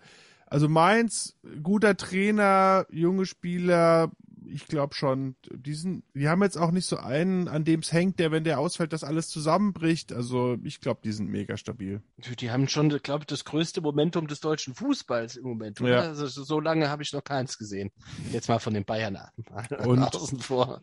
[0.47, 4.11] also Mainz, guter Trainer, junge Spieler,
[4.47, 7.91] ich glaube schon, die sind, die haben jetzt auch nicht so einen, an dem es
[7.91, 10.13] hängt, der, wenn der ausfällt, das alles zusammenbricht.
[10.13, 12.01] Also, ich glaube, die sind mega stabil.
[12.39, 15.79] Die haben schon, glaube ich, das größte Momentum des deutschen Fußballs im Moment.
[15.79, 16.01] Ja.
[16.01, 17.91] Also, so lange habe ich noch keins gesehen.
[18.31, 19.17] Jetzt mal von den Bayern
[19.85, 20.81] Und- außen vor.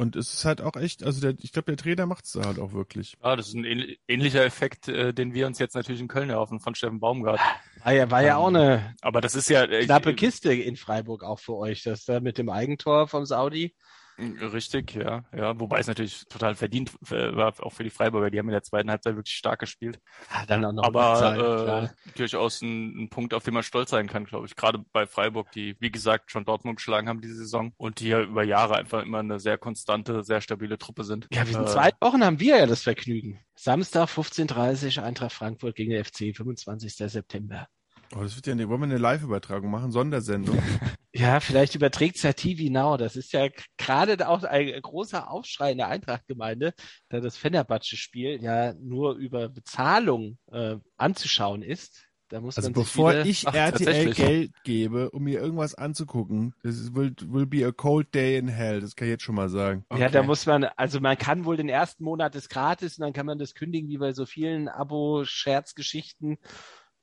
[0.00, 2.58] Und es ist halt auch echt, also der, ich glaube, der Trainer macht's da halt
[2.58, 3.18] auch wirklich.
[3.22, 6.30] Ja, das ist ein ähnl- ähnlicher Effekt, äh, den wir uns jetzt natürlich in Köln
[6.30, 7.38] erhoffen von Steffen Baumgart.
[7.84, 10.76] War ja, war ja Ähm, auch eine Aber das ist ja äh, knappe Kiste in
[10.76, 13.74] Freiburg auch für euch, das da mit dem Eigentor vom Saudi.
[14.20, 15.58] Richtig, ja, ja.
[15.58, 18.30] Wobei es natürlich total verdient war, auch für die Freiburger.
[18.30, 20.00] Die haben in der zweiten Halbzeit wirklich stark gespielt.
[20.32, 23.90] Ja, dann auch noch Aber Überzahl, äh, durchaus ein, ein Punkt, auf den man stolz
[23.90, 24.56] sein kann, glaube ich.
[24.56, 28.20] Gerade bei Freiburg, die, wie gesagt, schon Dortmund geschlagen haben diese Saison und die ja
[28.20, 31.26] über Jahre einfach immer eine sehr konstante, sehr stabile Truppe sind.
[31.32, 33.40] Ja, wir sind Äh, zwei Wochen haben wir ja das Vergnügen.
[33.54, 36.94] Samstag 15.30 Uhr Eintracht Frankfurt gegen den FC, 25.
[36.94, 37.68] September.
[38.14, 39.92] Oh, das wird ja, eine, wollen wir eine Live-Übertragung machen?
[39.92, 40.62] Sondersendung.
[41.12, 42.96] Ja, vielleicht überträgt's ja TV Now.
[42.96, 46.72] Das ist ja gerade auch ein großer Aufschrei in der Eintracht-Gemeinde,
[47.08, 52.06] da das Fenerbahce-Spiel ja nur über Bezahlung äh, anzuschauen ist.
[52.28, 54.14] Da muss Also man sich bevor wieder, ich Ach, RTL.
[54.14, 58.80] Geld gebe, um mir irgendwas anzugucken, das will, will be a cold day in hell.
[58.80, 59.84] Das kann ich jetzt schon mal sagen.
[59.92, 60.26] Ja, da Okay.
[60.26, 63.38] muss man, also man kann wohl den ersten Monat ist gratis und dann kann man
[63.38, 66.38] das kündigen, wie bei so vielen Abo-Scherzgeschichten.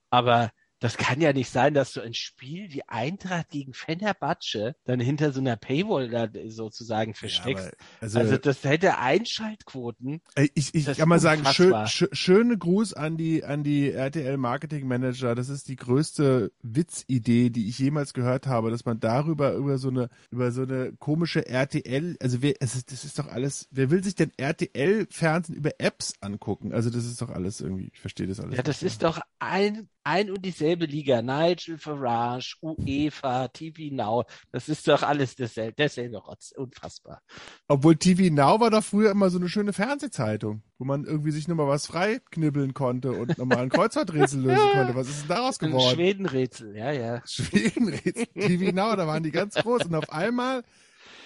[0.10, 5.00] Aber das kann ja nicht sein, dass so ein Spiel wie Eintracht gegen Fenerbahce dann
[5.00, 7.66] hinter so einer Paywall da sozusagen versteckst.
[7.66, 10.22] Ja, also, also das hätte Einschaltquoten.
[10.36, 14.38] ey, ich, ich kann mal sagen, schön, schö, schöne Gruß an die, an die RTL
[14.38, 15.34] Marketing Manager.
[15.34, 19.90] Das ist die größte Witzidee, die ich jemals gehört habe, dass man darüber, über so
[19.90, 23.90] eine, über so eine komische RTL, also wer, es ist, das ist doch alles, wer
[23.90, 26.72] will sich denn RTL-Fernsehen über Apps angucken?
[26.72, 28.56] Also das ist doch alles irgendwie, ich verstehe das alles.
[28.56, 31.22] Ja, das ist doch ein, ein und dieselbe Liga.
[31.22, 34.24] Nigel Farage, UEFA, TV Now.
[34.52, 36.54] Das ist doch alles dasselbe, dasselbe Rotz.
[36.56, 37.22] Unfassbar.
[37.68, 41.48] Obwohl TV Now war doch früher immer so eine schöne Fernsehzeitung, wo man irgendwie sich
[41.48, 44.96] nur mal was freiknibbeln konnte und nochmal ein Kreuzworträtsel lösen konnte.
[44.96, 45.96] Was ist denn daraus Ein geworden?
[45.96, 47.22] Schwedenrätsel, ja, ja.
[47.26, 48.28] Schwedenrätsel.
[48.28, 50.64] TV Now, da waren die ganz groß und auf einmal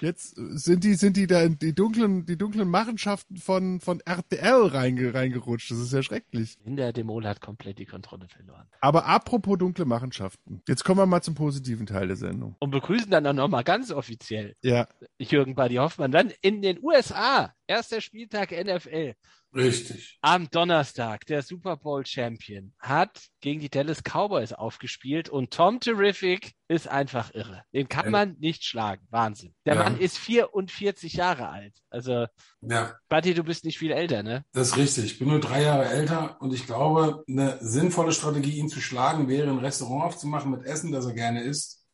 [0.02, 4.68] jetzt sind die sind die da in die dunklen die dunklen Machenschaften von von RTL
[4.68, 5.72] reinge, reingerutscht.
[5.72, 6.58] Das ist ja schrecklich.
[6.64, 8.68] Hinter Demol hat komplett die Kontrolle verloren.
[8.82, 10.62] Aber apropos dunkle Machenschaften.
[10.68, 12.56] Jetzt kommen wir mal zum positiven Teil der Sendung.
[12.60, 14.88] Und begrüßen dann auch nochmal ganz offiziell Ja,
[15.20, 16.12] Jürgen Buddy Hoffmann.
[16.12, 19.16] Dann in den USA, erster Spieltag NFL.
[19.54, 20.18] Richtig.
[20.22, 26.54] am Donnerstag, der Super Bowl Champion, hat gegen die Dallas Cowboys aufgespielt und Tom Terrific
[26.70, 27.64] ist einfach irre.
[27.74, 28.12] Den kann Ja.
[28.12, 29.06] man nicht schlagen.
[29.10, 29.54] Wahnsinn.
[29.66, 29.84] Der Ja.
[29.84, 31.74] Mann ist 44 Jahre alt.
[31.90, 32.28] Also,
[32.62, 34.46] Ja, Buddy, du bist nicht viel älter, ne?
[34.54, 35.06] das ist richtig.
[35.06, 39.28] Ich bin nur drei Jahre älter und ich glaube, eine sinnvolle Strategie, ihn zu schlagen,
[39.28, 41.86] wäre, ein Restaurant aufzumachen mit Essen, das er gerne isst,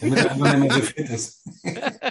[0.00, 1.48] damit er einfach nicht mehr so fit ist.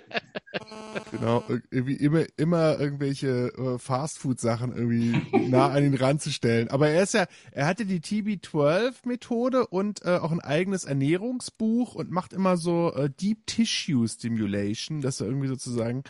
[1.12, 5.20] Genau, irgendwie immer, immer irgendwelche äh, Fastfood-Sachen irgendwie
[5.50, 6.70] nah an ihn ranzustellen.
[6.70, 12.12] Aber er ist ja, er hatte die TB12-Methode und äh, auch ein eigenes Ernährungsbuch und
[12.12, 16.04] macht immer so äh, Deep Tissue Stimulation, dass er irgendwie sozusagen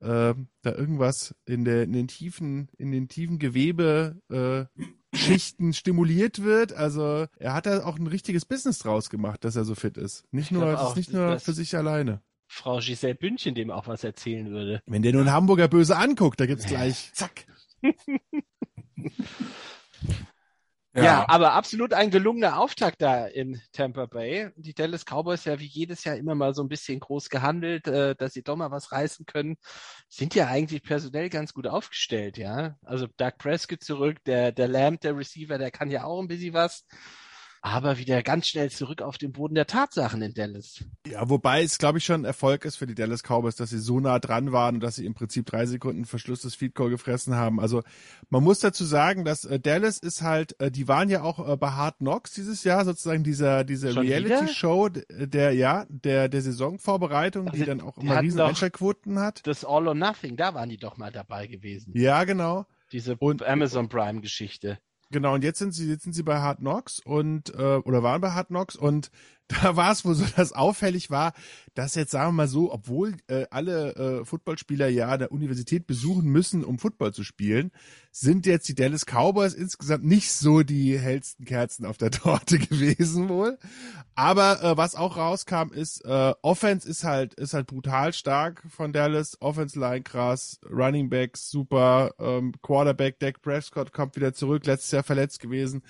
[0.00, 4.64] äh, da irgendwas in der in den tiefen in den tiefen Gewebe äh,
[5.16, 6.72] Schichten stimuliert wird.
[6.72, 10.24] Also er hat da auch ein richtiges Business draus gemacht, dass er so fit ist.
[10.30, 12.20] Nicht Ich nur, auch, nicht nur das- für sich alleine.
[12.48, 14.82] Frau Giselle Bündchen dem auch was erzählen würde.
[14.86, 17.46] Wenn der nur einen Hamburger böse anguckt, da gibt's gleich zack.
[20.94, 21.28] Ja.
[21.28, 24.50] aber absolut ein gelungener Auftakt da in Tampa Bay.
[24.56, 28.14] Die Dallas Cowboys ja wie jedes Jahr immer mal so ein bisschen groß gehandelt, äh,
[28.16, 29.56] dass sie doch mal was reißen können.
[30.08, 32.76] Sind ja eigentlich personell ganz gut aufgestellt, ja.
[32.82, 36.54] Also Doug Prescott zurück, der, der Lamb, der Receiver, der kann ja auch ein bisschen
[36.54, 36.84] was.
[37.60, 40.84] Aber wieder ganz schnell zurück auf den Boden der Tatsachen in Dallas.
[41.06, 43.80] Ja, wobei es, glaube ich, schon ein Erfolg ist für die Dallas Cowboys, dass sie
[43.80, 46.90] so nah dran waren und dass sie im Prinzip drei Sekunden Verschluss des Feed Goal
[46.90, 47.58] gefressen haben.
[47.60, 47.82] Also
[48.30, 51.56] man muss dazu sagen, dass äh, Dallas ist halt, äh, die waren ja auch äh,
[51.56, 54.48] bei Hard Knocks dieses Jahr sozusagen dieser dieser Schon Reality wieder?
[54.48, 59.46] Show der ja der der Saisonvorbereitung, die Also, dann auch die immer riesen Einschaltquoten hat.
[59.46, 61.92] Das All or Nothing, da waren die doch mal dabei gewesen.
[61.96, 62.66] Ja, genau.
[62.92, 64.78] Diese Und- Amazon Prime Geschichte.
[65.10, 68.20] Genau, und jetzt sind sie, jetzt sind sie bei Hard Knocks und äh, oder waren
[68.20, 69.10] bei Hard Knocks und
[69.62, 71.32] da war es wohl so, dass auffällig war,
[71.74, 76.28] dass jetzt sagen wir mal so, obwohl äh, alle äh, Footballspieler ja der Universität besuchen
[76.28, 77.70] müssen, um Football zu spielen,
[78.10, 83.28] sind jetzt die Dallas Cowboys insgesamt nicht so die hellsten Kerzen auf der Torte gewesen
[83.28, 83.58] wohl.
[84.14, 88.92] Aber äh, was auch rauskam ist, äh, Offense ist halt ist halt brutal stark von
[88.92, 94.90] Dallas, Offense Line krass, Running Backs super, ähm, Quarterback Dak Prescott kommt wieder zurück, letztes
[94.90, 95.82] Jahr verletzt gewesen.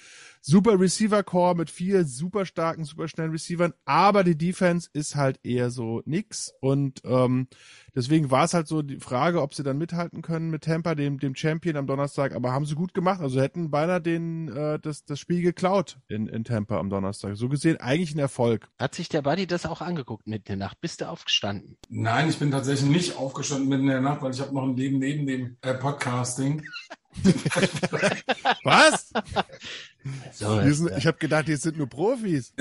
[0.49, 5.39] Super Receiver Core mit vier super starken, super schnellen Receivern, aber die Defense ist halt
[5.43, 7.49] eher so nix und ähm,
[7.95, 11.19] deswegen war es halt so die Frage, ob sie dann mithalten können mit Tampa, dem
[11.19, 15.05] dem Champion am Donnerstag, aber haben sie gut gemacht, also hätten beinahe den äh, das
[15.05, 17.37] das Spiel geklaut in in Tampa am Donnerstag.
[17.37, 18.71] So gesehen eigentlich ein Erfolg.
[18.79, 20.81] Hat sich der Buddy das auch angeguckt mitten in der Nacht?
[20.81, 21.77] Bist du aufgestanden?
[21.91, 24.79] Nein, ich bin tatsächlich nicht aufgestanden mitten in der Nacht, weil ich habe noch ein
[24.79, 26.65] Leben neben dem äh, Podcasting.
[28.65, 29.13] Was?
[30.33, 32.53] So, Wir sind, ich habe gedacht, die sind nur Profis.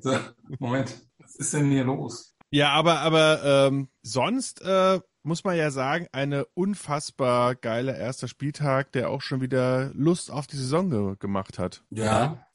[0.00, 0.16] So,
[0.58, 2.34] Moment, was ist denn hier los?
[2.50, 8.92] Ja, aber aber ähm, sonst äh, muss man ja sagen, eine unfassbar geile erster Spieltag,
[8.92, 11.82] der auch schon wieder Lust auf die Saison ge gemacht hat.
[11.90, 12.46] Ja, Ja.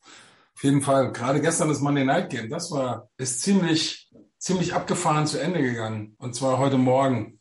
[0.55, 1.11] auf jeden Fall.
[1.13, 6.15] Gerade gestern das Monday Night Game, das war, ist ziemlich, ziemlich abgefahren zu Ende gegangen.
[6.19, 7.39] Und zwar heute Morgen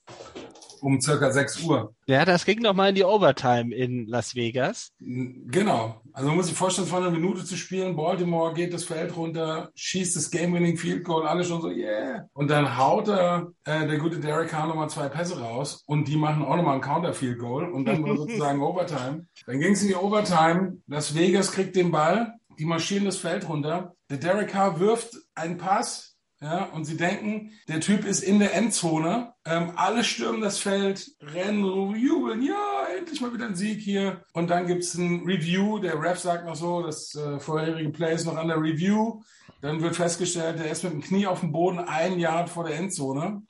[0.81, 1.95] um circa 6 Uhr.
[2.07, 4.93] Ja, das ging noch mal in die Overtime in Las Vegas.
[4.99, 6.01] Genau.
[6.13, 7.97] Also man muss sich vorstellen, es war eine Minute zu spielen.
[7.97, 12.27] Baltimore geht das Feld runter, schießt das Game-Winning Field Goal, alle schon so, yeah.
[12.33, 16.17] Und dann haut er, äh, der gute Derek Carr nochmal zwei Pässe raus und die
[16.17, 19.27] machen auch nochmal ein Counter Field Goal und dann war sozusagen Overtime.
[19.47, 20.79] Dann ging es in die Overtime.
[20.87, 23.95] Las Vegas kriegt den Ball, die marschieren das Feld runter.
[24.09, 26.16] Der Derek Carr wirft einen Pass,
[26.47, 29.33] ja, und sie denken, der Typ ist in der Endzone.
[29.45, 34.23] Ähm, alle stürmen das Feld, rennen, jubeln, ja, endlich mal wieder ein Sieg hier.
[34.33, 35.81] Und dann gibt's ein Review.
[35.81, 39.23] Der Ref sagt noch so, das äh, vorherige Play ist noch an der Review.
[39.61, 42.77] Dann wird festgestellt, der ist mit dem Knie auf dem Boden ein Jahr vor der
[42.77, 43.43] Endzone.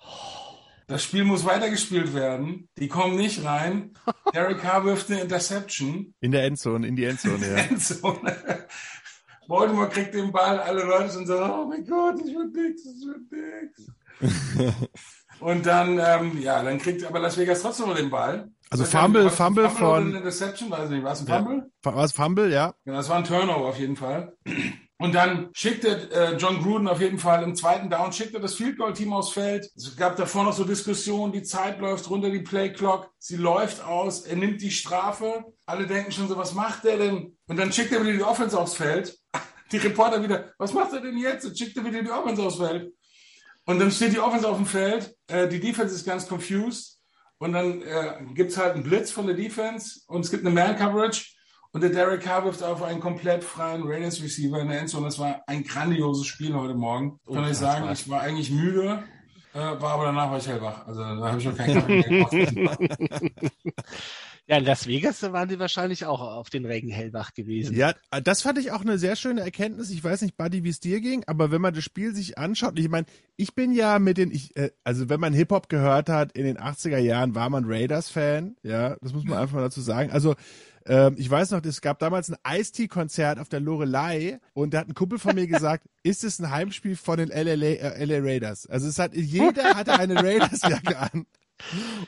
[0.86, 2.68] Das Spiel muss weitergespielt werden.
[2.78, 3.92] Die kommen nicht rein.
[4.34, 6.14] Derek Carr wirft eine Interception.
[6.20, 7.56] In der Endzone, in die Endzone, ja.
[7.70, 8.66] Endzone.
[9.48, 12.94] Baltimore kriegt den Ball, alle Leute sind so, oh mein Gott, das wird nix, das
[13.06, 13.86] wird nix.
[15.40, 18.48] Und dann, ähm, ja, dann kriegt aber Las Vegas trotzdem noch den Ball.
[18.70, 21.04] Also Ich Fumble, war es ein Fumble Fumble oder von- eine Interception, weiß ich nicht,
[21.04, 21.38] war es ein Ja.
[21.38, 21.70] Fumble?
[21.82, 22.74] Was Fumble, ja.
[22.84, 24.34] Ja, das war ein Turnover auf jeden Fall.
[24.98, 28.78] Und dann schickte äh, John Gruden auf jeden Fall im zweiten Down, schickte das Field
[28.78, 29.70] Goal Team aufs Feld.
[29.76, 33.84] Es gab davor noch so Diskussionen, die Zeit läuft runter, die Play Clock, sie läuft
[33.84, 35.44] aus, er nimmt die Strafe.
[35.66, 37.36] Alle denken schon so, was macht er denn?
[37.46, 39.18] Und dann schickt er wieder die Offense aufs Feld.
[39.72, 41.44] Die Reporter wieder, was macht er denn jetzt?
[41.44, 42.92] Und schickt er wieder die Offense aufs Feld.
[43.64, 47.00] Und dann steht die Offense auf dem Feld, äh, die Defense ist ganz confused.
[47.38, 51.34] Und dann äh, gibt's halt einen Blitz von der Defense und es gibt eine Man-Coverage.
[51.72, 55.06] Und der Derek Carr wirft auf einen komplett freien Raiders Receiver in der Endzone.
[55.06, 57.20] Das war ein grandioses Spiel heute Morgen.
[57.26, 57.72] Kann ich Unfassbar.
[57.80, 59.04] sagen, ich war eigentlich müde,
[59.52, 60.86] äh, war aber danach war ich hellwach.
[60.86, 61.74] Also da habe ich noch keinen
[62.22, 62.78] Kaffee mehr.
[64.48, 67.74] Ja, in Las Vegas waren sie wahrscheinlich auch auf den Regen hellwach gewesen.
[67.74, 69.90] Ja, das fand ich auch eine sehr schöne Erkenntnis.
[69.90, 72.78] Ich weiß nicht, Buddy, wie es dir ging, aber wenn man das Spiel sich anschaut,
[72.78, 73.06] ich meine,
[73.36, 76.58] ich bin ja mit den, ich, äh, also wenn man Hip-Hop gehört hat in den
[76.58, 80.12] 80er Jahren, war man Raiders-Fan, ja, das muss man einfach mal dazu sagen.
[80.12, 80.36] Also
[80.86, 84.88] ähm, ich weiß noch, es gab damals ein Ice-T-Konzert auf der Lorelei und da hat
[84.88, 88.68] ein Kumpel von mir gesagt, ist es ein Heimspiel von den LA, äh, LA Raiders?
[88.68, 91.26] Also es hat, jeder hatte eine Raiders-Jacke an.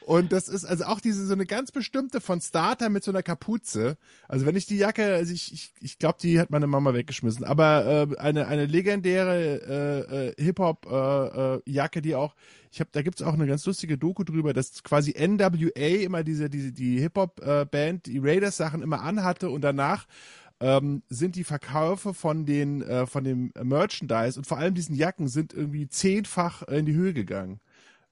[0.00, 3.22] Und das ist also auch diese so eine ganz bestimmte von Starter mit so einer
[3.22, 3.96] Kapuze.
[4.28, 7.44] Also wenn ich die Jacke, also ich ich, ich glaube, die hat meine Mama weggeschmissen.
[7.44, 9.60] Aber äh, eine eine legendäre
[10.06, 12.34] äh, äh, Hip Hop äh, äh, die auch
[12.70, 16.50] ich habe, da gibt's auch eine ganz lustige Doku drüber, dass quasi NWA immer diese
[16.50, 20.06] diese die Hip Hop äh, die Raiders Sachen immer anhatte und danach
[20.60, 25.28] ähm, sind die Verkäufe von den äh, von dem Merchandise und vor allem diesen Jacken
[25.28, 27.60] sind irgendwie zehnfach in die Höhe gegangen.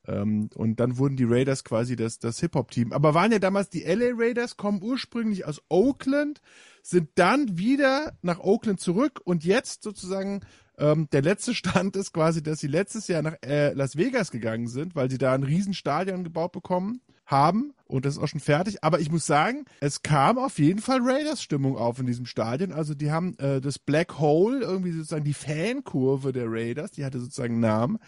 [0.06, 2.92] Ähm, und dann wurden die Raiders quasi das, das Hip-Hop-Team.
[2.92, 6.40] Aber waren ja damals die LA Raiders, kommen ursprünglich aus Oakland,
[6.82, 10.40] sind dann wieder nach Oakland zurück und jetzt sozusagen
[10.78, 14.68] ähm, der letzte Stand ist quasi, dass sie letztes Jahr nach äh, Las Vegas gegangen
[14.68, 18.84] sind, weil sie da ein Riesenstadion gebaut bekommen haben und das ist auch schon fertig.
[18.84, 22.72] Aber ich muss sagen, es kam auf jeden Fall Raiders-Stimmung auf in diesem Stadion.
[22.72, 27.20] Also die haben äh, das Black Hole, irgendwie sozusagen die Fankurve der Raiders, die hatte
[27.20, 27.98] sozusagen einen Namen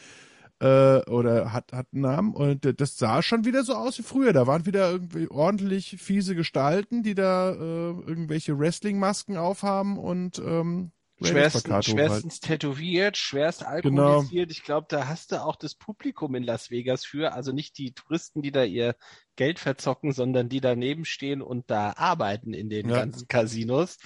[0.60, 4.32] äh, oder hat, hat einen Namen und das sah schon wieder so aus wie früher.
[4.32, 10.92] Da waren wieder irgendwie ordentlich fiese Gestalten, die da äh, irgendwelche Wrestling-Masken aufhaben und ähm,
[11.20, 14.18] Schwerstens, schwerstens tätowiert, schwerst Genau.
[14.18, 14.52] alkoholisiert.
[14.52, 17.32] Ich glaube, da hast du auch das Publikum in Las Vegas für.
[17.32, 18.94] Also nicht die Touristen, die da ihr
[19.34, 22.98] Geld verzocken, sondern die daneben stehen und da arbeiten in den Ja.
[23.00, 23.98] ganzen Casinos.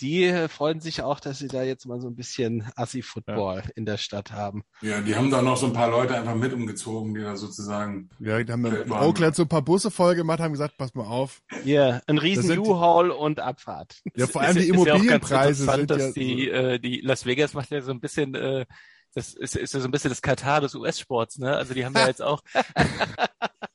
[0.00, 3.96] Die freuen sich auch, dass sie da jetzt mal so ein bisschen Assi-Football in der
[3.96, 4.64] Stadt haben.
[4.82, 8.10] Ja, die haben da noch so ein paar Leute einfach mit umgezogen, die da sozusagen.
[8.18, 11.06] Ja, die haben in Oakland so ein paar Busse voll gemacht, haben gesagt, pass mal
[11.06, 11.42] auf.
[11.62, 14.00] Hier, ein riesen U-Haul und Abfahrt.
[14.16, 16.48] Ja, vor allem ist, die ist ja auch ganz Immobilienpreise interessant, sind dass ja die,
[16.48, 18.66] äh, die Las Vegas macht ja so ein bisschen, äh,
[19.14, 21.56] das ist, ist ja so ein bisschen das Katar des US-Sports, ne?
[21.56, 22.42] Also die haben ja jetzt auch,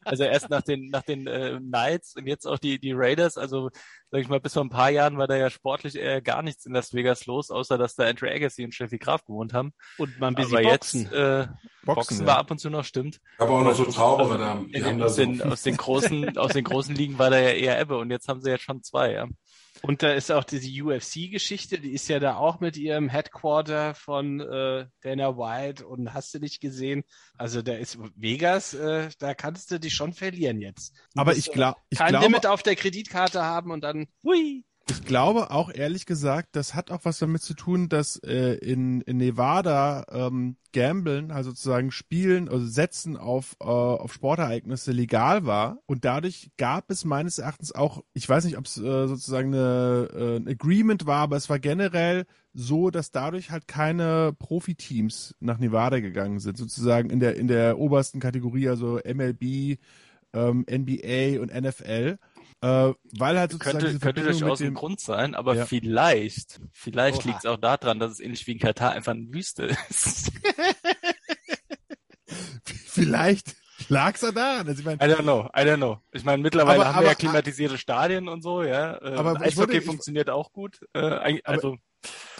[0.09, 3.37] also erst nach den nach den äh, Knights und jetzt auch die die Raiders.
[3.37, 3.69] Also
[4.11, 6.65] sag ich mal, bis vor ein paar Jahren war da ja sportlich eher gar nichts
[6.65, 9.71] in Las Vegas los, außer dass da Andrew Agassi und Steffi Graf gewohnt haben.
[9.97, 11.01] Und mal ein bisschen Aber boxen.
[11.03, 11.47] jetzt äh,
[11.85, 12.39] Boxen, Boxen, war ja.
[12.39, 13.19] ab und zu noch, stimmt.
[13.37, 14.63] Aber auch noch so Also, Zauberer da.
[14.65, 15.21] Die in, haben da aus, so.
[15.23, 18.27] den, aus den großen aus den großen Ligen war da ja eher Ebbe und jetzt
[18.27, 19.27] haben sie jetzt schon zwei, ja.
[19.81, 24.41] Und da ist auch diese UFC-Geschichte, die ist ja da auch mit ihrem Headquarter von
[24.41, 27.03] äh, Dana White und hast du nicht gesehen.
[27.37, 30.95] Also da ist Vegas, äh, da kannst du dich schon verlieren jetzt.
[31.13, 34.65] Du Aber ich, glaub, ich kein glaube, Limit auf der Kreditkarte haben und dann, hui.
[34.89, 39.01] Ich glaube auch ehrlich gesagt, das hat auch was damit zu tun, dass äh, in,
[39.01, 45.79] in Nevada ähm, Gamblen, also sozusagen Spielen, also Setzen auf, äh, auf Sportereignisse legal war.
[45.85, 50.09] Und dadurch gab es meines Erachtens auch, ich weiß nicht, ob es äh, sozusagen eine,
[50.13, 55.59] äh, ein Agreement war, aber es war generell so, dass dadurch halt keine Profiteams nach
[55.59, 59.77] Nevada gegangen sind, sozusagen in der, in der obersten Kategorie, also MLB,
[60.33, 62.17] ähm, NBA und NFL.
[62.61, 65.65] Äh, weil halt sozusagen könnte, könnte durchaus ein Grund sein, aber Ja.
[65.65, 69.75] vielleicht, vielleicht liegt es auch daran, dass es ähnlich wie in Katar einfach eine Wüste
[69.89, 70.31] ist.
[72.65, 73.55] Vielleicht
[73.87, 74.67] lag's ja daran.
[74.67, 75.99] Also ich meine, I don't know, I don't know.
[76.11, 78.95] Ich meine, mittlerweile Aber- haben wir ja aber- klimatisierte Stadien und so, ja.
[79.01, 80.79] Äh, Aber und ich wollte- Eishockey ich- funktioniert auch gut.
[80.93, 81.77] Äh, eigentlich- Aber- also,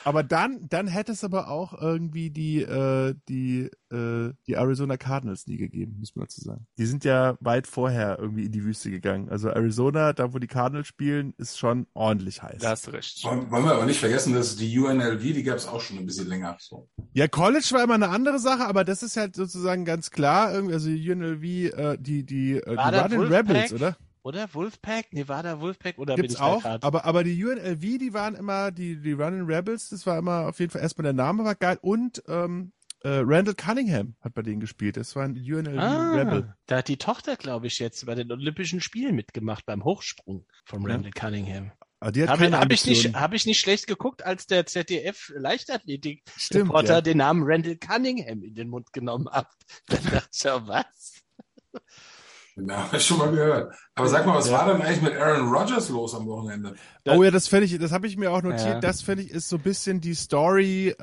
[0.04, 5.48] aber dann, dann hätte es aber auch irgendwie die, äh, die, äh, die Arizona Cardinals
[5.48, 6.66] nie gegeben, muss man dazu sagen.
[6.78, 9.30] Die sind ja weit vorher irgendwie in die Wüste gegangen.
[9.30, 12.62] Also Arizona, da wo die Cardinals spielen, ist schon ordentlich heiß.
[12.62, 13.24] da hast du recht.
[13.24, 16.06] Wollen wollen wir aber nicht vergessen, dass die UNLV, die gab es auch schon ein
[16.06, 16.58] bisschen länger.
[16.60, 16.90] So.
[17.14, 20.54] Ja, College war immer eine andere Sache, aber das ist halt sozusagen ganz klar.
[20.54, 23.20] Irgendwie, also UNLV, äh, die, die, äh, die waren?
[23.20, 23.96] Rebels, oder?
[24.24, 25.14] Oder Wolfpack?
[25.14, 25.98] Nevada Wolfpack?
[25.98, 29.46] Oder Gibt's bin ich auch, aber, aber die UNLV, die waren immer, die, die Running
[29.46, 33.22] Rebels, das war immer auf jeden Fall erstmal der Name war geil und ähm, äh,
[33.24, 34.98] Randall Cunningham hat bei denen gespielt.
[34.98, 36.54] Das war ein UNLV Ah, Rebel.
[36.66, 40.82] da hat die Tochter, glaube ich, jetzt bei den Olympischen Spielen mitgemacht, beim Hochsprung von
[40.86, 40.96] Ja.
[40.96, 41.72] Randall Cunningham.
[42.02, 47.02] Aber die hat Habe ich, nicht, ich nicht schlecht geguckt, als der ZDF-Leichtathletik-Reporter Stimmt, ja.
[47.02, 49.48] den Namen Randall Cunningham in den Mund genommen hat.
[49.88, 51.22] Dann dachte ich, ja, was?
[52.68, 53.74] Ja, hab ich schon mal gehört.
[53.96, 56.76] Aber sag mal, was war denn eigentlich mit Aaron Rodgers los am Wochenende?
[57.08, 58.62] Oh ja, das finde ich, das habe ich mir auch notiert.
[58.62, 58.80] Ja.
[58.80, 60.96] Das finde ich ist so ein bisschen die Story äh,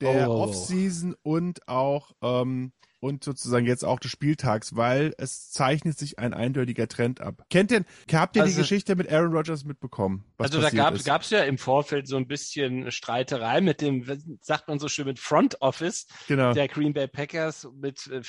[0.00, 0.42] der oh.
[0.42, 6.34] Offseason und auch ähm, und sozusagen jetzt auch des Spieltags, weil es zeichnet sich ein
[6.34, 7.44] eindeutiger Trend ab.
[7.50, 10.24] Kennt ihr, habt ihr die Also- Geschichte mit Aaron Rodgers mitbekommen?
[10.38, 14.04] Was also da gab gab's ja im Vorfeld so ein bisschen Streiterei mit dem,
[14.40, 16.52] sagt man so schön, mit Front Office genau.
[16.52, 17.68] der Green Bay Packers.
[17.74, 18.22] Mit äh,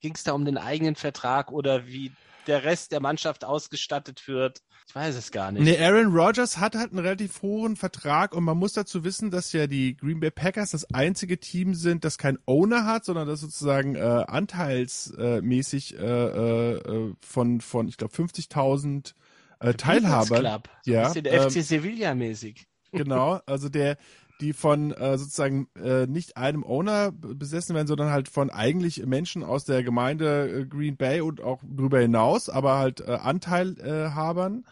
[0.00, 2.12] ging es da um den eigenen Vertrag oder wie?
[2.46, 4.62] Der Rest der Mannschaft ausgestattet wird.
[4.86, 5.62] Ich weiß es gar nicht.
[5.62, 9.52] Nee, Aaron Rodgers hat halt einen relativ hohen Vertrag und man muss dazu wissen, dass
[9.52, 13.40] ja die Green Bay Packers das einzige Team sind, das kein Owner hat, sondern das
[13.40, 19.14] sozusagen äh, anteilsmäßig äh, äh, von, von ich glaube, 50.000
[19.60, 20.40] äh, Teilhabern.
[20.40, 20.68] Club.
[20.84, 22.66] Ja, Bisschen ähm, FC Sevilla mäßig.
[22.92, 23.96] Genau, also der,
[24.40, 29.42] die von äh, sozusagen äh, nicht einem Owner besessen werden, sondern halt von eigentlich Menschen
[29.44, 34.64] aus der Gemeinde äh, Green Bay und auch darüber hinaus, aber halt äh, Anteilhabern.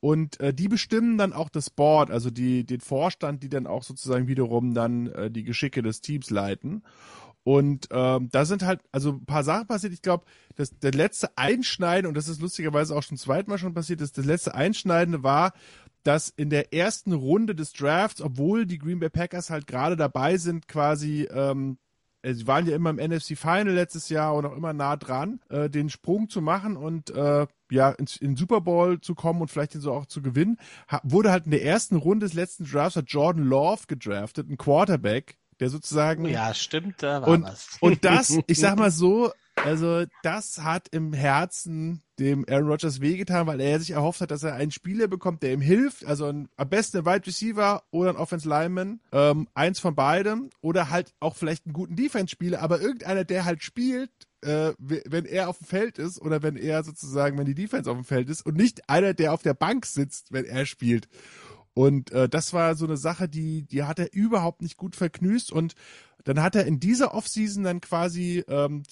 [0.00, 3.82] Und äh, die bestimmen dann auch das Board, also die, den Vorstand, die dann auch
[3.82, 6.84] sozusagen wiederum dann äh, die Geschicke des Teams leiten.
[7.42, 9.94] Und ähm, da sind halt, also ein paar Sachen passiert.
[9.94, 14.02] Ich glaube, das der letzte Einschneiden, und das ist lustigerweise auch schon zweimal schon passiert,
[14.02, 15.52] ist, das letzte Einschneidende war,
[16.08, 20.38] dass in der ersten Runde des Drafts, obwohl die Green Bay Packers halt gerade dabei
[20.38, 21.76] sind, quasi, ähm,
[22.22, 25.40] äh, sie waren ja immer im NFC Final letztes Jahr und auch immer nah dran,
[25.50, 29.50] äh, den Sprung zu machen und äh, ja, ins, in Super Bowl zu kommen und
[29.50, 30.56] vielleicht den so auch zu gewinnen,
[30.90, 34.56] ha, wurde halt in der ersten Runde des letzten Drafts hat Jordan Love gedraftet, ein
[34.56, 37.76] Quarterback, der sozusagen Ja, stimmt, da war und, was.
[37.82, 39.30] und das, ich sag mal so,
[39.62, 44.42] also das hat im Herzen dem Aaron Rodgers wehgetan, weil er sich erhofft hat, dass
[44.42, 48.10] er einen Spieler bekommt, der ihm hilft, also ein, am besten ein Wide Receiver oder
[48.10, 52.80] ein Offense Lineman, ähm, eins von beidem oder halt auch vielleicht einen guten Defense-Spieler, aber
[52.80, 54.10] irgendeiner, der halt spielt,
[54.42, 57.96] äh, wenn er auf dem Feld ist oder wenn er sozusagen, wenn die Defense auf
[57.96, 61.08] dem Feld ist und nicht einer, der auf der Bank sitzt, wenn er spielt.
[61.74, 65.52] Und äh, das war so eine Sache, die, die hat er überhaupt nicht gut verknüst.
[65.52, 65.74] Und
[66.24, 68.82] dann hat er in dieser Offseason dann quasi ähm,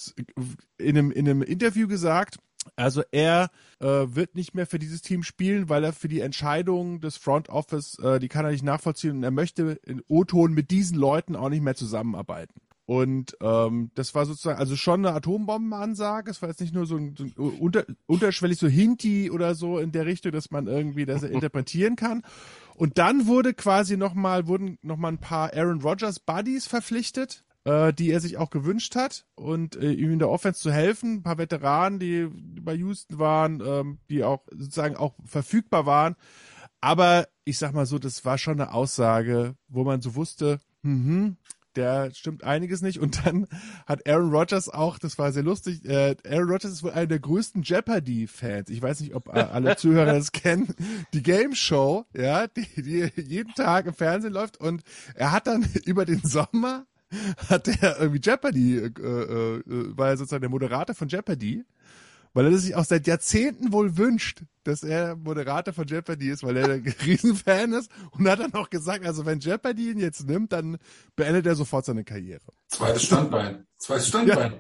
[0.78, 2.38] in, einem, in einem Interview gesagt,
[2.74, 3.50] also er
[3.80, 7.48] äh, wird nicht mehr für dieses Team spielen, weil er für die Entscheidung des Front
[7.48, 11.36] Office, äh, die kann er nicht nachvollziehen und er möchte in O-Ton mit diesen Leuten
[11.36, 12.60] auch nicht mehr zusammenarbeiten.
[12.86, 16.30] Und ähm, das war sozusagen, also schon eine Atombombenansage.
[16.30, 19.80] Es war jetzt nicht nur so ein, so ein unter, unterschwellig so Hinti oder so
[19.80, 22.22] in der Richtung, dass man irgendwie das interpretieren kann.
[22.76, 28.12] Und dann wurde quasi nochmal, wurden nochmal ein paar Aaron Rodgers Buddies verpflichtet, äh, die
[28.12, 31.16] er sich auch gewünscht hat und äh, ihm in der Offense zu helfen.
[31.16, 32.28] Ein paar Veteranen, die
[32.60, 36.14] bei Houston waren, ähm, die auch sozusagen auch verfügbar waren.
[36.80, 41.38] Aber ich sag mal so, das war schon eine Aussage, wo man so wusste, mhm,
[41.74, 43.00] der stimmt einiges nicht.
[43.00, 43.48] Und dann
[43.84, 47.18] hat Aaron Rodgers auch, das war sehr lustig, äh, Aaron Rodgers ist wohl einer der
[47.18, 48.70] größten Jeopardy-Fans.
[48.70, 50.72] Ich weiß nicht, ob äh, alle Zuhörer das kennen.
[51.14, 54.60] Die Game Show, ja, die, die jeden Tag im Fernsehen läuft.
[54.60, 54.84] Und
[55.16, 56.86] er hat dann über den Sommer
[57.48, 59.62] hat er irgendwie Jeopardy, äh, äh, äh,
[59.96, 61.64] war er sozusagen der Moderator von Jeopardy,
[62.34, 66.42] weil er das sich auch seit Jahrzehnten wohl wünscht, dass er Moderator von Jeopardy ist,
[66.42, 70.26] weil er ein Riesenfan ist und hat dann auch gesagt, also wenn Jeopardy ihn jetzt
[70.28, 70.78] nimmt, dann
[71.14, 72.42] beendet er sofort seine Karriere.
[72.68, 73.64] Zweites Standbein.
[73.78, 74.52] Zweites Standbein.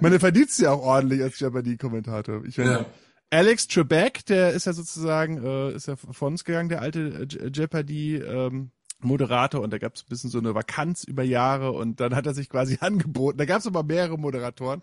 [0.00, 2.44] Man verdient ja auch ordentlich als Jeopardy-Kommentator.
[2.46, 2.86] Ich meine, Ja.
[3.32, 7.48] Alex Trebek, der ist ja sozusagen, äh, ist ja von uns gegangen, der alte Je-
[7.52, 8.70] Jeopardy, ähm,
[9.04, 12.26] Moderator und da gab es ein bisschen so eine Vakanz über Jahre und dann hat
[12.26, 13.38] er sich quasi angeboten.
[13.38, 14.82] Da gab es aber mehrere Moderatoren.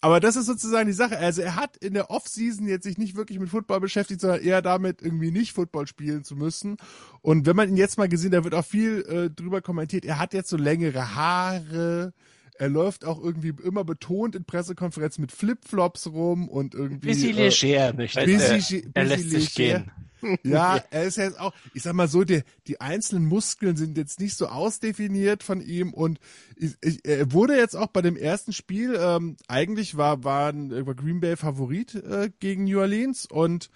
[0.00, 1.18] Aber das ist sozusagen die Sache.
[1.18, 4.62] Also er hat in der Off-Season jetzt sich nicht wirklich mit Football beschäftigt, sondern eher
[4.62, 6.76] damit, irgendwie nicht Football spielen zu müssen.
[7.20, 10.18] Und wenn man ihn jetzt mal gesehen, da wird auch viel äh, drüber kommentiert, er
[10.18, 12.12] hat jetzt so längere Haare.
[12.58, 17.08] Er läuft auch irgendwie immer betont in Pressekonferenzen mit Flipflops rum und irgendwie.
[17.08, 19.02] Bisschen äh, leger möchte Busy, er.
[19.02, 19.78] Er lässt sich leger.
[19.80, 20.07] gehen.
[20.42, 24.20] Ja, er ist jetzt auch, ich sag mal so, die, die einzelnen Muskeln sind jetzt
[24.20, 26.18] nicht so ausdefiniert von ihm und
[26.56, 30.94] ich, ich, er wurde jetzt auch bei dem ersten Spiel, ähm, eigentlich war, war, war
[30.94, 33.70] Green Bay Favorit äh, gegen New Orleans und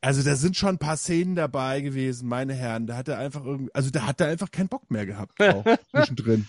[0.00, 2.86] also da sind schon ein paar Szenen dabei gewesen, meine Herren.
[2.86, 5.64] Da hat er einfach irgendwie, also da hat er einfach keinen Bock mehr gehabt, auch
[5.90, 6.46] zwischendrin.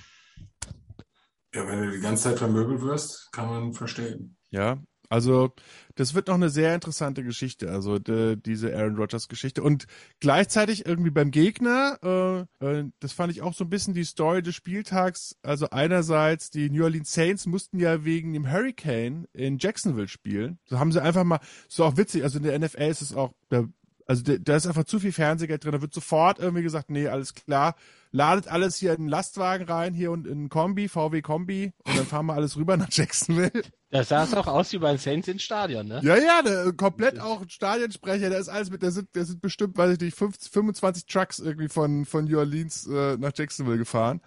[1.53, 4.35] Ja, wenn du die ganze Zeit vermöbelt wirst, kann man verstehen.
[4.49, 4.77] Ja,
[5.09, 5.53] also
[5.95, 9.87] das wird noch eine sehr interessante Geschichte, also de, diese Aaron Rodgers Geschichte und
[10.19, 14.41] gleichzeitig irgendwie beim Gegner, äh, äh, das fand ich auch so ein bisschen die Story
[14.41, 15.37] des Spieltags.
[15.41, 20.59] Also einerseits die New Orleans Saints mussten ja wegen dem Hurricane in Jacksonville spielen.
[20.65, 22.23] So haben sie einfach mal, so auch witzig.
[22.23, 23.65] Also in der NFL ist es auch, da,
[24.07, 25.71] also da, ist einfach zu viel Fernsehgeld drin.
[25.71, 27.75] Da wird sofort irgendwie gesagt, nee, alles klar,
[28.11, 32.05] ladet alles hier in einen Lastwagen rein, hier und in Kombi, VW Kombi und dann
[32.05, 33.63] fahren wir alles rüber nach Jacksonville.
[33.95, 36.01] Das sah es auch aus wie beim Saints ins Stadion, ne?
[36.03, 39.41] Ja, ja, der, komplett auch ein Stadionsprecher, der ist alles mit, der sind, der sind
[39.41, 43.77] bestimmt, weiß ich nicht, 50, 25 Trucks irgendwie von, von New Orleans äh, nach Jacksonville
[43.77, 44.19] gefahren.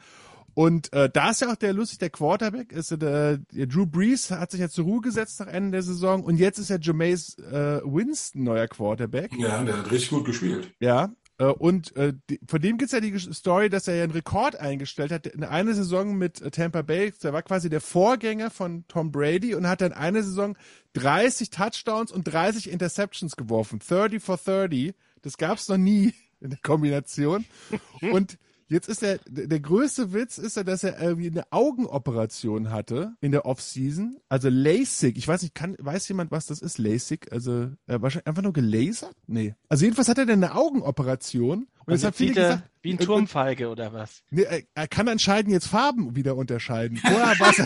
[0.54, 3.86] Und äh, da ist ja auch der lustig, der Quarterback, ist ja der, der Drew
[3.86, 6.78] Brees hat sich ja zur Ruhe gesetzt nach Ende der Saison und jetzt ist ja
[6.80, 9.32] Jameis äh, Winston neuer Quarterback.
[9.38, 10.72] Ja, der hat richtig gut gespielt.
[10.80, 11.08] Ja, Äh,
[11.46, 12.14] und äh,
[12.46, 15.26] von dem gibt's ja die Story, dass er ja einen Rekord eingestellt hat.
[15.26, 19.54] In einer Saison mit äh, Tampa Bay, der war quasi der Vorgänger von Tom Brady
[19.54, 20.56] und hat dann eine Saison
[20.94, 23.78] 30 Touchdowns und 30 Interceptions geworfen.
[23.78, 24.94] 30 for 30.
[25.22, 27.44] Das gab's noch nie in der Kombination.
[28.00, 28.38] Und
[28.68, 33.32] Jetzt ist der, der größte Witz ist ja, dass er irgendwie eine Augenoperation hatte in
[33.32, 34.18] der Offseason.
[34.28, 35.16] Also LASIK.
[35.16, 36.78] Ich weiß nicht, kann, weiß jemand, was das ist?
[36.78, 37.32] LASIK?
[37.32, 39.16] Also, äh, wahrscheinlich einfach nur gelasert?
[39.26, 39.54] Nee.
[39.68, 41.66] Also jedenfalls hat er dann eine Augenoperation.
[41.88, 44.22] Und jetzt haben viele Wieder gesagt, wie ein Turmfeige oder was?
[44.28, 46.98] Nee, er, er kann anscheinend jetzt Farben wieder unterscheiden.
[46.98, 47.64] Vorher war es.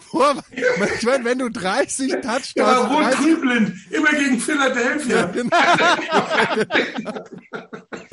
[0.00, 0.42] Vorher,
[0.98, 2.52] ich meine, wenn du 30 Touchdowns.
[2.54, 3.74] Ja, und 30 rot-grün-blind.
[3.90, 5.16] Immer gegen Philadelphia.
[5.16, 5.56] Ja, genau.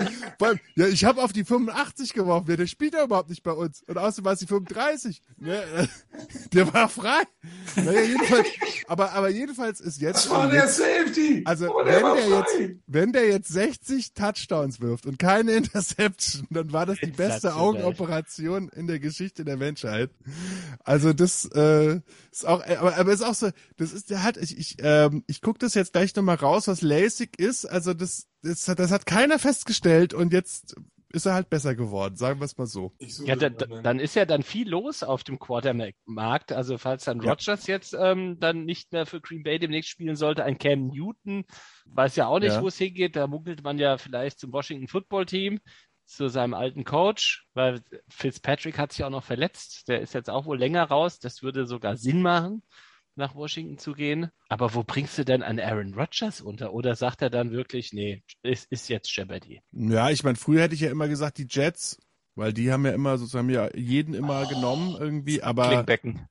[0.37, 2.49] Vor allem, ja, ich habe auf die 85 geworfen.
[2.49, 3.83] Ja, der spielt ja überhaupt nicht bei uns.
[3.87, 5.21] Und außerdem war es die 35.
[5.39, 5.87] Ja, äh,
[6.53, 7.23] der war frei.
[7.75, 8.47] Naja, jedenfalls,
[8.87, 10.25] aber, aber jedenfalls ist jetzt.
[10.25, 11.43] Das war der Safety.
[11.45, 16.47] Also, Aber wenn war der, jetzt, wenn der jetzt 60 Touchdowns wirft und keine Interception,
[16.49, 17.53] dann war das die beste.
[17.55, 20.11] Augenoperation in der Geschichte der Menschheit.
[20.83, 21.99] Also das äh,
[22.31, 25.23] ist auch, äh, aber, aber ist auch so, das ist, der hat, ich, ich, ähm,
[25.27, 27.65] ich gucke das jetzt gleich nochmal raus, was LASIK ist.
[27.65, 30.75] Also das, das, hat- das hat keiner festgestellt und jetzt
[31.15, 32.91] ist er halt besser geworden, sagen wir es mal so.
[33.23, 36.51] Ja, da, dann ist ja dann viel los auf dem Quarterback-Markt.
[36.51, 37.29] Also falls dann Ja.
[37.29, 41.45] Rodgers jetzt ähm, dann nicht mehr für Green Bay demnächst spielen sollte, ein Cam Newton,
[41.85, 42.61] weiß ja auch nicht, Ja.
[42.63, 43.15] wo es hingeht.
[43.15, 45.59] Da munkelt man ja vielleicht zum Washington Football Team,
[46.05, 49.87] zu seinem alten Coach, weil Fitzpatrick hat sich auch noch verletzt.
[49.87, 51.19] Der ist jetzt auch wohl länger raus.
[51.19, 52.63] Das würde sogar Sinn machen,
[53.15, 54.29] nach Washington zu gehen.
[54.49, 56.73] Aber wo bringst du denn einen Aaron Rodgers unter?
[56.73, 59.61] Oder sagt er dann wirklich, nee, es ist jetzt Jeopardy?
[59.71, 61.97] Ja, ich meine, früher hätte ich ja immer gesagt, die Jets,
[62.35, 66.27] weil die haben ja immer sozusagen ja jeden immer genommen irgendwie, aber Klingbecken.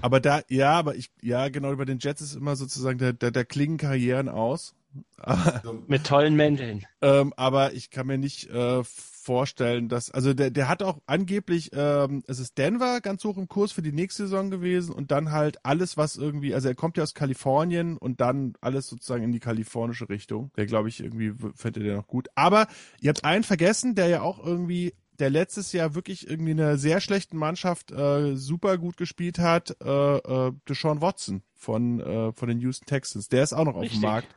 [0.00, 3.30] Aber da, ja, aber ich, ja, genau, bei den Jets ist immer sozusagen, da, da,
[3.30, 4.74] da klingen Karrieren aus.
[5.18, 6.84] Aber, Mit tollen Mänteln.
[7.00, 8.82] ähm, aber ich kann mir nicht äh,
[9.24, 13.48] vorstellen, dass, also der, der hat auch angeblich, ähm, es ist Denver ganz hoch im
[13.48, 16.96] Kurs für die nächste Saison gewesen und dann halt alles, was irgendwie, also er kommt
[16.96, 20.52] ja aus Kalifornien und dann alles sozusagen in die kalifornische Richtung.
[20.56, 22.28] Der glaube ich irgendwie fände der noch gut.
[22.34, 22.66] Aber
[23.00, 26.76] ihr habt einen vergessen, der ja auch irgendwie der letztes Jahr wirklich irgendwie in einer
[26.76, 32.48] sehr schlechten Mannschaft äh, super gut gespielt hat, äh, äh, Deshaun Watson von, äh, von
[32.48, 33.28] den Houston Texans.
[33.28, 34.00] Der ist auch noch auf Richtig.
[34.00, 34.28] dem Markt.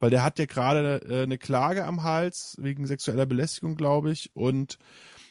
[0.00, 4.30] Weil der hat ja gerade äh, eine Klage am Hals wegen sexueller Belästigung, glaube ich.
[4.34, 4.78] Und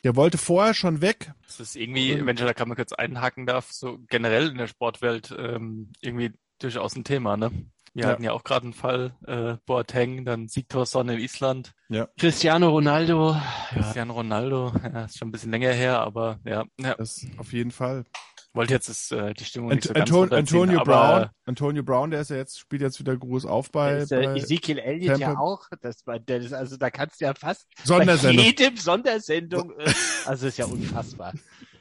[0.04, 1.32] der wollte vorher schon weg.
[1.46, 4.58] Das ist irgendwie, Und- wenn ich da kann man kurz einhaken darf, so generell in
[4.58, 7.52] der Sportwelt ähm, irgendwie durchaus ein Thema, ne?
[7.96, 8.10] Wir Ja.
[8.10, 11.74] hatten ja auch gerade einen Fall, äh, Boateng, dann Sigthorsson in Island,
[12.18, 13.40] Cristiano Ronaldo.
[13.70, 17.70] Cristiano Ronaldo, ja, ist schon ein bisschen länger her, aber ja, ja Das auf jeden
[17.70, 18.06] Fall.
[18.54, 21.30] Wollte jetzt ist, äh, die Stimmung nicht Ant so ganz Anton runterziehen, Antonio aber, Brown,
[21.46, 24.36] Antonio Brown, der ist ja jetzt, spielt jetzt wieder groß auf bei, ist, äh, bei
[24.36, 25.68] Ezekiel Elliott ja auch.
[25.82, 28.38] Das war, der ist, also da kannst du ja fast Sondersendung.
[28.38, 29.74] bei jedem Sondersendung.
[29.78, 29.92] Äh,
[30.26, 31.34] also ist ja unfassbar.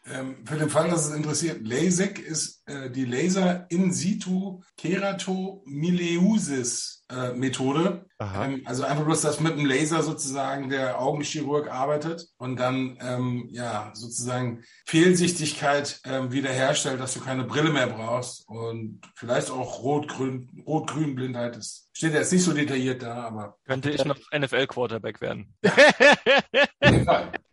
[0.04, 7.01] Ähm, für den Fall, dass es interessiert, LASIK ist äh, die Laser in situ Keratomileusis
[7.12, 8.06] äh, Methode.
[8.18, 13.48] Ähm, also einfach bloß, dass mit dem Laser sozusagen der Augenchirurg arbeitet und dann ähm,
[13.50, 20.64] ja sozusagen Fehlsichtigkeit ähm, wiederherstellt, dass du keine Brille mehr brauchst und vielleicht auch rot-grün
[20.66, 21.90] rot-grün Blindheit ist.
[21.92, 25.54] Steht jetzt nicht so detailliert da, aber könnte ich noch NFL-Quarterback werden.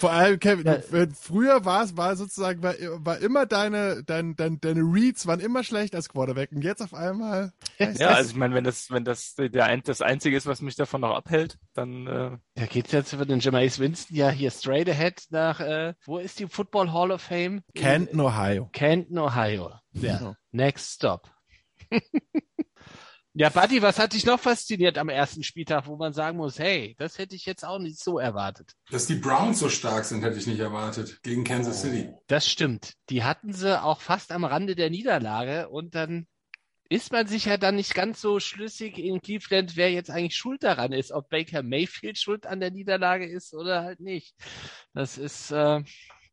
[0.00, 0.78] Vor allem, Kevin, Ja.
[0.90, 2.74] wenn früher war es, war sozusagen, war,
[3.04, 6.94] war immer deine, dein, dein, deine Reads waren immer schlecht als Quarterback und jetzt auf
[6.94, 7.52] einmal.
[7.78, 10.74] Ja, also ich meine, wenn das, wenn das der ein, das Einzige ist, was mich
[10.74, 14.88] davon noch abhält, dann äh, Da geht's jetzt für den Jameis Winston ja hier straight
[14.88, 17.62] ahead nach, äh, wo ist die Football Hall of Fame?
[17.74, 18.70] Canton, Ohio.
[18.72, 19.72] Canton, Ohio.
[19.92, 20.16] Ja.
[20.16, 20.34] Genau.
[20.52, 21.30] Next stop.
[23.34, 26.96] ja, Buddy, was hat dich noch fasziniert am ersten Spieltag, wo man sagen muss, hey,
[26.98, 28.72] das hätte ich jetzt auch nicht so erwartet.
[28.90, 32.10] dass die Browns so stark sind, hätte ich nicht erwartet gegen Kansas City.
[32.26, 32.94] Das stimmt.
[33.08, 36.26] Die hatten sie auch fast am Rande der Niederlage und dann
[36.88, 40.64] ist man sich ja dann nicht ganz so schlüssig in Cleveland, wer jetzt eigentlich schuld
[40.64, 44.34] daran ist, ob Baker Mayfield schuld an der Niederlage ist oder halt nicht.
[44.92, 45.82] Das ist äh,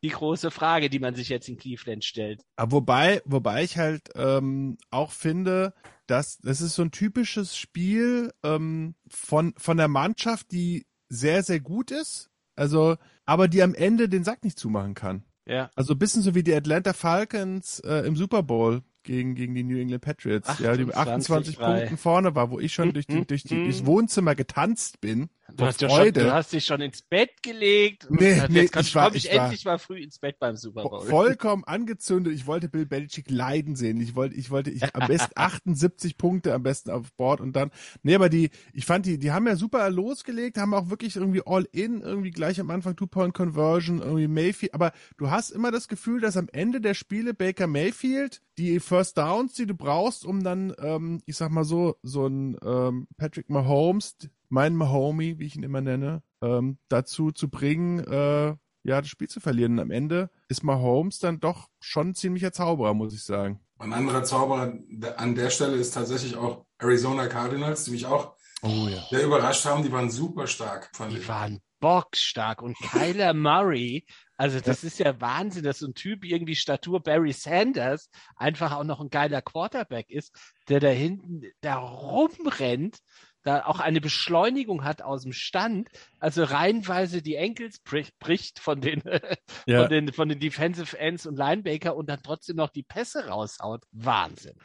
[0.02, 2.42] die große Frage, die man sich jetzt in Cleveland stellt.
[2.56, 5.76] Aber wobei, wobei ich halt ähm, auch finde,
[6.08, 11.60] dass das ist so ein typisches Spiel ähm, von von der Mannschaft, die sehr sehr
[11.60, 15.24] gut ist, also aber die am Ende den Sack nicht zumachen kann.
[15.46, 15.70] Ja.
[15.76, 19.64] Also ein bisschen so wie die Atlanta Falcons äh, im Super Bowl gegen gegen die
[19.64, 21.78] New England Patriots, ja, die mit 28 28 frei.
[21.80, 25.30] Punkten vorne war, wo ich schon durch die durch die durchs Wohnzimmer getanzt bin.
[25.56, 28.06] Du hast, ja schon, du hast dich schon ins Bett gelegt.
[28.10, 30.40] und Nee, nee, jetzt komm, ich war- ich, ich war- endlich mal früh ins Bett
[30.40, 31.06] beim Super Bowl.
[31.06, 32.34] vollkommen angezündet.
[32.34, 34.02] Ich wollte Bill Belichick leiden sehen.
[34.02, 37.72] Ich wollte, ich wollte, ich, am besten 78 Punkte am besten auf Board und dann,
[38.04, 41.42] nee, aber die, ich fand die, die haben ja super losgelegt, haben auch wirklich irgendwie
[41.46, 46.20] all in, irgendwie gleich am Anfang Two-Point-Conversion, irgendwie Mayfield, aber du hast immer das Gefühl,
[46.20, 50.74] dass am Ende der Spiele Baker Mayfield die First Downs, die du brauchst, um dann,
[50.80, 54.18] ähm, ich sag mal so, so ein ähm, Patrick Mahomes,
[54.50, 59.28] mein Mahomie, wie ich ihn immer nenne, ähm, dazu zu bringen, äh, ja, das Spiel
[59.28, 59.74] zu verlieren.
[59.74, 63.60] Und am Ende ist Mahomes dann doch schon ein ziemlicher Zauberer, muss ich sagen.
[63.80, 64.74] Ein anderer Zauberer
[65.18, 69.04] an der Stelle ist tatsächlich auch Arizona Cardinals, die mich auch Oh ja.
[69.12, 69.84] sehr überrascht haben.
[69.84, 71.28] Die waren super stark, fand Die ich.
[71.28, 74.04] waren bockstark und Kyler Murray,
[74.38, 78.84] also das ist ja Wahnsinn, dass so ein Typ irgendwie Statur Barry Sanders einfach auch
[78.84, 80.32] noch ein geiler Quarterback ist,
[80.70, 83.00] der da hinten da rumrennt,
[83.44, 88.82] da auch eine Beschleunigung hat aus dem Stand, also reihenweise die Enkels bricht, bricht von
[88.82, 89.02] den,
[89.66, 89.82] Ja.
[89.82, 93.86] von den von den Defensive Ends und Linebacker und dann trotzdem noch die Pässe raushaut.
[93.92, 94.56] Wahnsinn.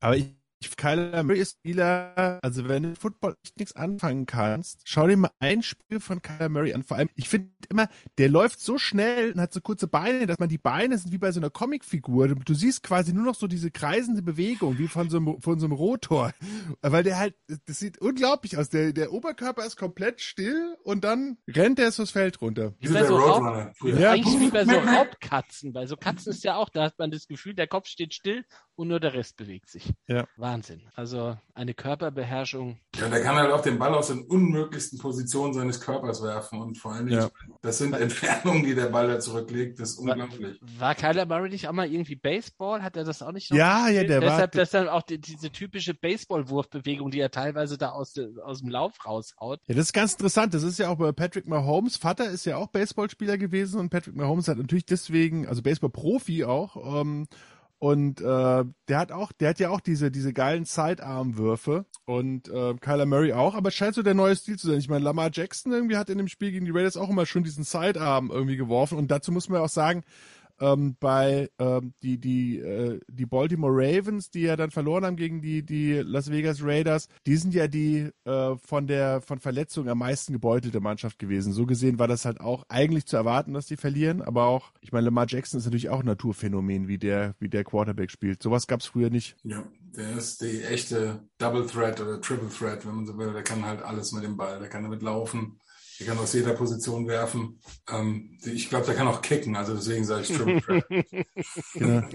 [0.00, 0.34] Aber ich
[0.76, 5.16] Kyler Murray ist Spieler, also wenn du mit Football echt nichts anfangen kannst, schau dir
[5.16, 6.82] mal ein Spiel von Kyler Murray an.
[6.82, 7.88] Vor allem, ich finde immer,
[8.18, 11.18] der läuft so schnell und hat so kurze Beine, dass man die Beine sind wie
[11.18, 12.28] bei so einer Comicfigur.
[12.28, 15.58] Du, du siehst quasi nur noch so diese kreisende Bewegung, wie von so einem, von
[15.58, 16.32] so einem Rotor.
[16.82, 17.34] Weil der halt,
[17.66, 18.70] das sieht unglaublich aus.
[18.70, 22.74] Der, der Oberkörper ist komplett still und dann rennt er so das Feld runter.
[22.80, 23.72] Wie bei so Raub- Roadrunner.
[24.00, 24.12] Ja.
[24.12, 25.72] Eigentlich wie bei so Raubkatzen.
[25.72, 28.44] Bei so Katzen ist ja auch, da hat man das Gefühl, der Kopf steht still
[28.76, 29.92] und nur der Rest bewegt sich.
[30.06, 30.26] Ja.
[30.36, 30.82] Wahnsinn.
[30.94, 32.78] Also eine Körperbeherrschung.
[32.96, 36.60] Ja, der kann halt auch den Ball aus den unmöglichsten Positionen seines Körpers werfen.
[36.60, 37.30] Und vor allen Dingen, Ja.
[37.62, 39.78] das sind Entfernungen, die der Ball da zurücklegt.
[39.78, 40.58] Das ist unglaublich.
[40.78, 42.82] War Kyler Murray nicht auch mal irgendwie Baseball?
[42.82, 45.02] Hat er das auch nicht noch Ja, ja, der war, Deshalb, das ist dann auch
[45.02, 48.14] die, diese typische Baseball-Wurfbewegung, die er teilweise da aus,
[48.44, 49.60] aus dem Lauf raushaut.
[49.66, 50.54] Ja, das ist ganz interessant.
[50.54, 51.96] Das ist ja auch bei Patrick Mahomes.
[51.96, 57.00] Vater ist ja auch Baseballspieler gewesen und Patrick Mahomes hat natürlich deswegen, also Baseball-Profi auch.
[57.00, 57.28] Ähm,
[57.84, 62.72] und äh, der hat auch, der hat ja auch diese diese geilen Sidearm-Würfe und äh,
[62.80, 63.54] Kyler Murray auch.
[63.54, 64.78] Aber es scheint so der neue Stil zu sein.
[64.78, 67.44] Ich meine, Lamar Jackson irgendwie hat in dem Spiel gegen die Raiders auch immer schon
[67.44, 68.96] diesen Sidearm irgendwie geworfen.
[68.96, 70.02] Und dazu muss man auch sagen,
[70.64, 75.42] ähm, bei ähm, die die äh, die Baltimore Ravens, die ja dann verloren haben gegen
[75.42, 79.98] die die Las Vegas Raiders, die sind ja die äh, von der von Verletzungen am
[79.98, 81.52] meisten gebeutelte Mannschaft gewesen.
[81.52, 84.92] So gesehen war das halt auch eigentlich zu erwarten, dass die verlieren, aber auch ich
[84.92, 88.42] meine Lamar Jackson ist natürlich auch ein Naturphänomen, wie der wie der Quarterback spielt.
[88.42, 89.36] Sowas gab's früher nicht.
[89.42, 89.64] Ja,
[89.96, 93.32] der ist die echte Double Threat oder Triple Threat, wenn man so will.
[93.32, 94.58] Der kann halt alles mit dem Ball.
[94.58, 95.60] Der kann damit laufen.
[96.00, 97.60] Der kann aus jeder Position werfen.
[97.88, 99.54] Ähm, ich glaube, der kann auch kicken.
[99.56, 101.26] Also deswegen sage ich Triple Threat.
[101.74, 102.08] Genau.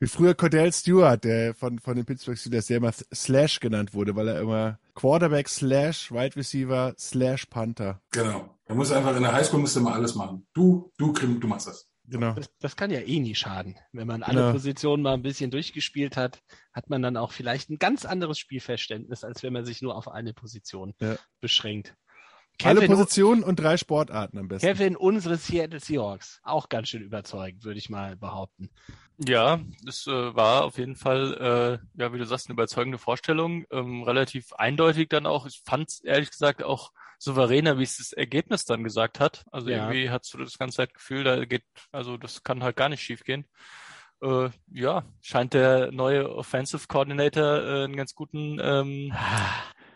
[0.00, 4.14] Wie früher Cordell Stewart, der von, von den Pittsburgh Steelers, der immer Slash genannt wurde,
[4.16, 8.00] weil er immer Quarterback slash Wide Receiver slash Panther.
[8.10, 8.54] genau.
[8.66, 10.46] Er muss einfach in der Highschool müsste mal alles machen.
[10.52, 11.90] Du, du, Krim, du machst das.
[12.04, 12.34] Genau.
[12.34, 13.76] Das, das kann ja eh nie schaden.
[13.92, 14.52] Wenn man alle Ja.
[14.52, 16.42] Positionen mal ein bisschen durchgespielt hat,
[16.74, 20.08] hat man dann auch vielleicht ein ganz anderes Spielverständnis, als wenn man sich nur auf
[20.08, 21.16] eine Position Ja.
[21.40, 21.94] beschränkt.
[22.64, 24.66] Alle Kevin, Positionen und drei Sportarten am besten.
[24.66, 28.70] Kevin, unsere Seattle Seahawks, auch ganz schön überzeugend, würde ich mal behaupten.
[29.18, 33.64] Ja, es äh, war auf jeden Fall, äh, ja, wie du sagst, eine überzeugende Vorstellung.
[33.70, 35.46] Ähm, relativ eindeutig dann auch.
[35.46, 39.44] Ich fand es ehrlich gesagt auch souveräner, wie es das Ergebnis dann gesagt hat.
[39.50, 39.76] Also Ja.
[39.76, 43.02] irgendwie hast du das ganze Zeit Gefühl, da geht, also das kann halt gar nicht
[43.02, 43.44] schief gehen.
[44.22, 49.12] Äh, ja, scheint der neue Offensive Coordinator äh, einen ganz guten ähm,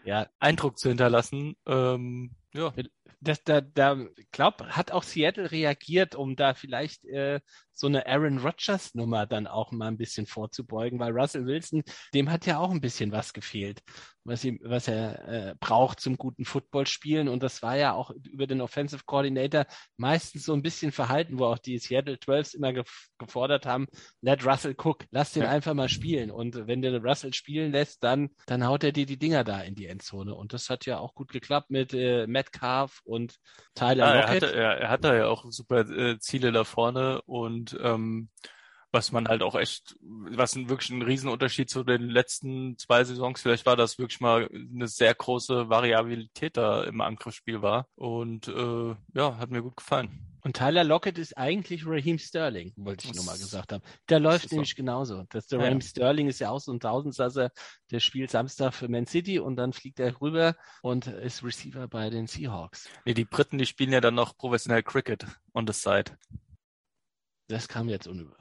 [0.05, 1.55] Ja, Eindruck zu hinterlassen.
[1.67, 2.73] Ähm, ja,
[3.21, 3.97] das, da, da,
[4.33, 7.41] glaub, hat auch Seattle reagiert, um da vielleicht äh,
[7.75, 11.83] so eine Aaron Rodgers Nummer dann auch mal ein bisschen vorzubeugen, weil Russell Wilson,
[12.15, 13.83] dem hat ja auch ein bisschen was gefehlt,
[14.25, 17.29] was ihm, was er äh, braucht zum guten Football spielen.
[17.29, 19.67] Und das war ja auch über den Offensive Coordinator
[19.97, 23.87] meistens so ein bisschen verhalten, wo auch die Seattle Twelves immer gef gefordert haben,
[24.21, 25.47] let Russell cook, lass den Ja.
[25.47, 26.31] einfach mal spielen.
[26.33, 29.75] Und wenn der Russell spielen lässt, dann, dann haut er dir die Dinger da in
[29.77, 30.35] die Endzone.
[30.35, 33.37] Und das hat ja auch gut geklappt mit äh, Metcalf und
[33.75, 34.43] Tyler Ja, er Lockett.
[34.43, 38.29] hatte, er, er hat da ja auch super äh, Ziele da vorne und ähm,
[38.95, 43.41] was man halt auch echt, was ein, wirklich ein Riesenunterschied zu den letzten zwei Saisons
[43.41, 48.95] vielleicht war, dass wirklich mal eine sehr große Variabilität da im Angriffsspiel war und äh,
[49.15, 50.27] ja, hat mir gut gefallen.
[50.45, 53.83] Und Tyler Lockett ist eigentlich Raheem Sterling, wollte ich Das- nur mal gesagt haben.
[54.11, 54.57] Der läuft ist so.
[54.57, 55.23] nämlich genauso.
[55.31, 55.87] Das, der Ja, Raheem ja.
[55.87, 57.51] Sterling ist ja auch so ein Tausendsasser,
[57.93, 62.11] der spielt Samstag für Man City und dann fliegt er rüber und ist Receiver bei
[62.11, 62.89] den Seahawks.
[63.07, 66.13] Nee, die Briten, die spielen ja dann noch professionell Cricket on the side.
[67.53, 68.35] Das kam jetzt unüber.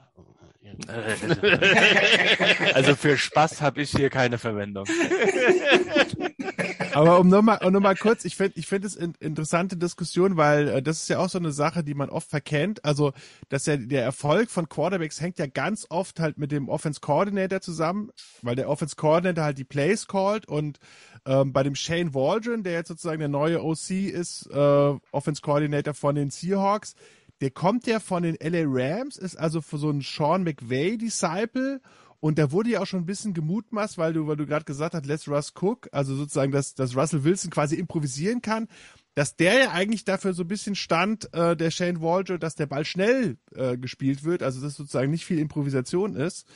[2.74, 4.86] Also für Spaß habe ich hier keine Verwendung.
[6.94, 10.38] Aber um nochmal um noch mal kurz, ich finde ich finde es in, interessante Diskussion,
[10.38, 12.84] weil äh, das ist ja auch so eine Sache, die man oft verkennt.
[12.84, 13.12] Also,
[13.48, 17.60] dass ja der Erfolg von Quarterbacks hängt ja ganz oft halt mit dem Offense Coordinator
[17.60, 18.10] zusammen,
[18.40, 20.78] weil der Offense Coordinator halt die Plays callt und
[21.24, 25.94] ähm, bei dem Shane Waldron, der jetzt sozusagen der neue OC ist, äh, Offense Coordinator
[25.94, 26.94] von den Seahawks,
[27.42, 31.80] der kommt ja von den LA Rams, ist also so ein Sean McVay Disciple.
[32.20, 34.94] Und da wurde ja auch schon ein bisschen gemutmaßt, weil du, weil du gerade gesagt
[34.94, 38.68] hast, let's Russ Cook, also sozusagen, dass, dass Russell Wilson quasi improvisieren kann,
[39.16, 42.66] dass der ja eigentlich dafür so ein bisschen stand, äh, der Shane Waldron, dass der
[42.66, 46.46] Ball schnell äh, gespielt wird, also dass sozusagen nicht viel Improvisation ist.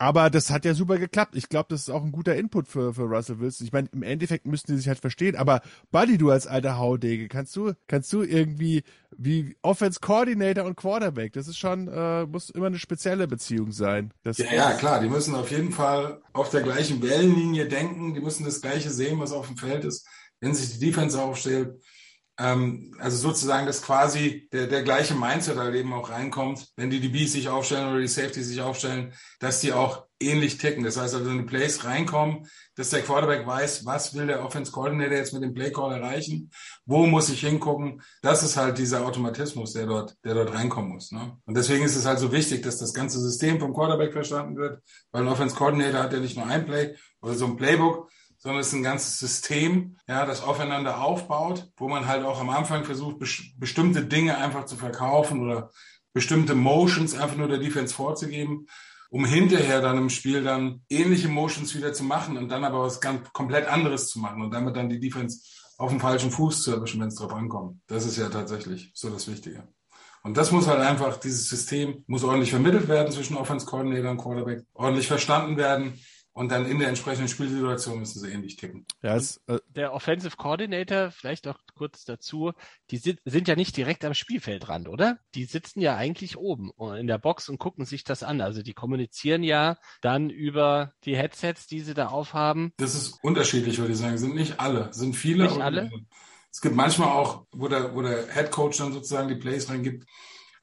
[0.00, 1.36] Aber das hat ja super geklappt.
[1.36, 3.66] Ich glaube, das ist auch ein guter Input für, für Russell Wilson.
[3.66, 5.36] Ich meine, im Endeffekt müssten die sich halt verstehen.
[5.36, 8.82] Aber Buddy, du als alter Haudege, kannst du, kannst du irgendwie
[9.14, 14.14] wie Offense Coordinator und Quarterback, das ist schon, äh, muss immer eine spezielle Beziehung sein.
[14.22, 18.20] Das Ja, ja, klar, die müssen auf jeden Fall auf der gleichen Wellenlinie denken, die
[18.20, 20.06] müssen das Gleiche sehen, was auf dem Feld ist,
[20.40, 21.78] wenn sich die Defense aufstellt.
[22.40, 27.00] Ähm, also sozusagen, dass quasi der, der gleiche Mindset halt eben auch reinkommt, wenn die
[27.00, 30.82] DBs sich aufstellen oder die Safety sich aufstellen, dass die auch ähnlich ticken.
[30.82, 34.72] Das heißt also, wenn die Plays reinkommen, dass der Quarterback weiß, was will der Offense
[34.72, 36.50] Coordinator jetzt mit dem Play Call erreichen,
[36.86, 38.00] wo muss ich hingucken.
[38.22, 41.12] Das ist halt dieser Automatismus, der dort, der dort reinkommen muss.
[41.12, 41.36] Ne?
[41.44, 44.82] Und deswegen ist es halt so wichtig, dass das ganze System vom Quarterback verstanden wird,
[45.12, 48.10] weil ein Offense Coordinator hat ja nicht nur ein Play oder so ein Playbook,
[48.40, 52.48] sondern es ist ein ganzes System, ja, das aufeinander aufbaut, wo man halt auch am
[52.50, 55.70] Anfang versucht, bes bestimmte Dinge einfach zu verkaufen oder
[56.14, 58.66] bestimmte Motions einfach nur der Defense vorzugeben,
[59.10, 63.00] um hinterher dann im Spiel dann ähnliche Motions wieder zu machen und dann aber was
[63.00, 65.40] ganz komplett anderes zu machen und damit dann die Defense
[65.76, 67.78] auf dem falschen Fuß zu erwischen, wenn es drauf ankommt.
[67.88, 69.68] Das ist ja tatsächlich so das Wichtige.
[70.22, 74.18] Und das muss halt einfach, dieses System muss ordentlich vermittelt werden zwischen Offense Coordinator und
[74.18, 75.98] Quarterback, ordentlich verstanden werden
[76.32, 78.86] und dann in der entsprechenden Spielsituation müssen sie ähnlich ticken.
[79.02, 82.52] Ja, es, äh, Der Offensive Coordinator, vielleicht auch kurz dazu,
[82.90, 85.18] die sind, sind ja nicht direkt am Spielfeldrand, oder?
[85.34, 88.40] Die sitzen ja eigentlich oben in der Box und gucken sich das an.
[88.40, 92.72] Also die kommunizieren ja dann über die Headsets, die sie da aufhaben.
[92.76, 94.18] Das ist unterschiedlich, würde ich sagen.
[94.18, 95.44] Sind nicht alle, sind viele.
[95.44, 95.90] Nicht alle?
[96.52, 100.06] Es gibt manchmal auch, wo der, wo der Head Coach dann sozusagen die Plays reingibt.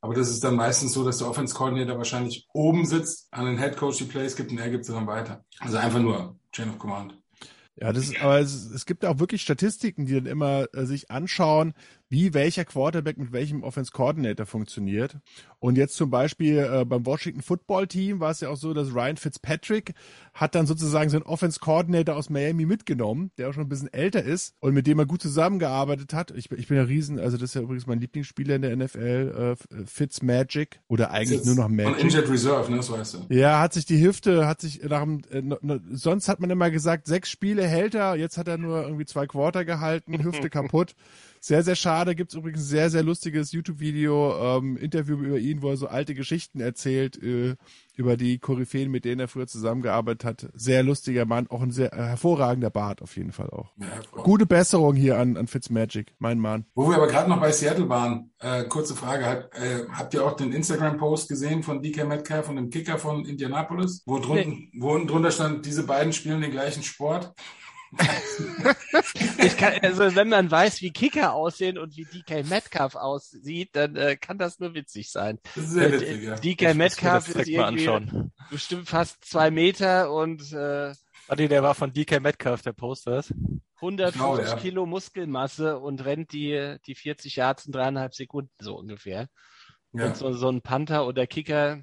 [0.08, 3.58] Aber das ist dann meistens so, dass der Offense Coordinator wahrscheinlich oben sitzt, an den
[3.58, 5.44] Head Coach die Plays gibt und er gibt sie dann weiter.
[5.60, 7.14] Also einfach nur Chain of Command.
[7.76, 11.12] Ja, das ist, aber es, es gibt auch wirklich Statistiken, die dann immer äh, sich
[11.12, 11.74] anschauen,
[12.10, 15.18] wie welcher Quarterback mit welchem Offense Coordinator funktioniert.
[15.60, 18.94] Und jetzt zum Beispiel äh, beim Washington Football Team war es ja auch so, dass
[18.94, 19.94] Ryan Fitzpatrick
[20.34, 24.24] hat dann sozusagen seinen Offense Coordinator aus Miami mitgenommen, der auch schon ein bisschen älter
[24.24, 26.32] ist und mit dem er gut zusammengearbeitet hat.
[26.32, 28.76] Ich, bin- ich bin ja riesen, also das ist ja übrigens mein Lieblingsspieler in der
[28.78, 32.04] NFL, äh, Fitzmagic oder eigentlich nur noch Von Magic.
[32.04, 33.34] Injured Reserve, ne, das weißt du.
[33.34, 37.08] Ja, hat sich die Hüfte, hat sich nach dem, äh, sonst hat man immer gesagt,
[37.08, 40.94] sechs Spiele hält er, jetzt hat er nur irgendwie zwei Quarter gehalten, Hüfte kaputt.
[41.40, 42.16] Sehr, sehr schade.
[42.16, 46.14] Gibt's übrigens ein sehr, sehr lustiges YouTube-Video, ähm, Interview über ihn, wo er so alte
[46.14, 47.56] Geschichten erzählt, äh,
[47.96, 50.50] über die Koryphäen, mit denen er früher zusammengearbeitet hat.
[50.54, 53.72] Sehr lustiger Mann, auch ein sehr äh, hervorragender Bart auf jeden Fall auch.
[53.78, 53.88] Ja.
[54.24, 56.66] Gute Besserung hier an, an Fitzmagic, mein Mann.
[56.76, 60.24] Wo wir aber gerade noch bei Seattle waren, äh, kurze Frage, hat, äh, habt ihr
[60.24, 64.94] auch den Instagram-Post gesehen von DK Metcalf und dem Kicker von Indianapolis, wo, drunten, wo
[64.94, 67.34] unten drunter stand, diese beiden spielen den gleichen Sport?
[69.38, 73.96] Ich kann, also wenn man weiß, wie Kicker aussehen und wie DK Metcalf aussieht, dann
[73.96, 75.40] äh, kann das nur witzig sein.
[75.56, 76.36] Das ist sehr Äh, witzig, ja.
[76.36, 78.12] DK Metcalf das ist irgendwie
[78.50, 80.94] bestimmt fast zwei Meter und äh,
[81.28, 83.24] Warte, der war von DK Metcalf, der Poster.
[83.76, 84.56] 150 Genau, ja.
[84.58, 89.28] Kilo Muskelmasse und rennt die, die 40 Yards in dreieinhalb Sekunden so ungefähr.
[89.94, 90.08] ja.
[90.08, 91.82] Und so, so ein Panther oder Kicker.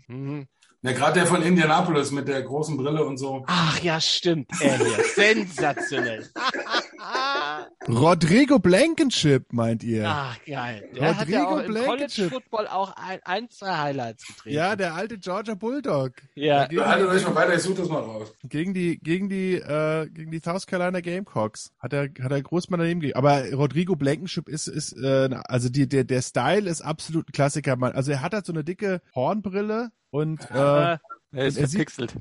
[0.85, 0.91] Mhm.
[0.91, 3.43] Ja, gerade der von Indianapolis mit der großen Brille und so.
[3.47, 4.51] Ach ja, stimmt.
[5.15, 6.29] Sensationell.
[7.89, 10.05] Rodrigo Blankenship, meint ihr?
[10.07, 10.89] Ach, geil.
[10.95, 12.31] Der hat ja Rodrigo auch im College Blankenship.
[12.31, 14.57] Football auch ein, ein, zwei Highlights getreten.
[14.57, 16.13] Ja, der alte Georgia Bulldog.
[16.35, 16.67] ja.
[16.67, 18.33] Gegen Haltet euch mal weiter, ich suche das mal raus.
[18.45, 22.69] Gegen die, gegen die, äh, gegen die South Carolina Gamecocks hat er, hat er groß
[22.71, 23.19] mal daneben gegeben.
[23.19, 27.77] Aber Rodrigo Blankenship ist, ist, äh, also die, der, der Style ist absolut ein Klassiker,
[27.77, 27.93] Mann.
[27.93, 30.99] Also er hat halt so eine dicke Hornbrille und, äh, Er
[31.33, 32.15] ist Er sieht- verpixelt.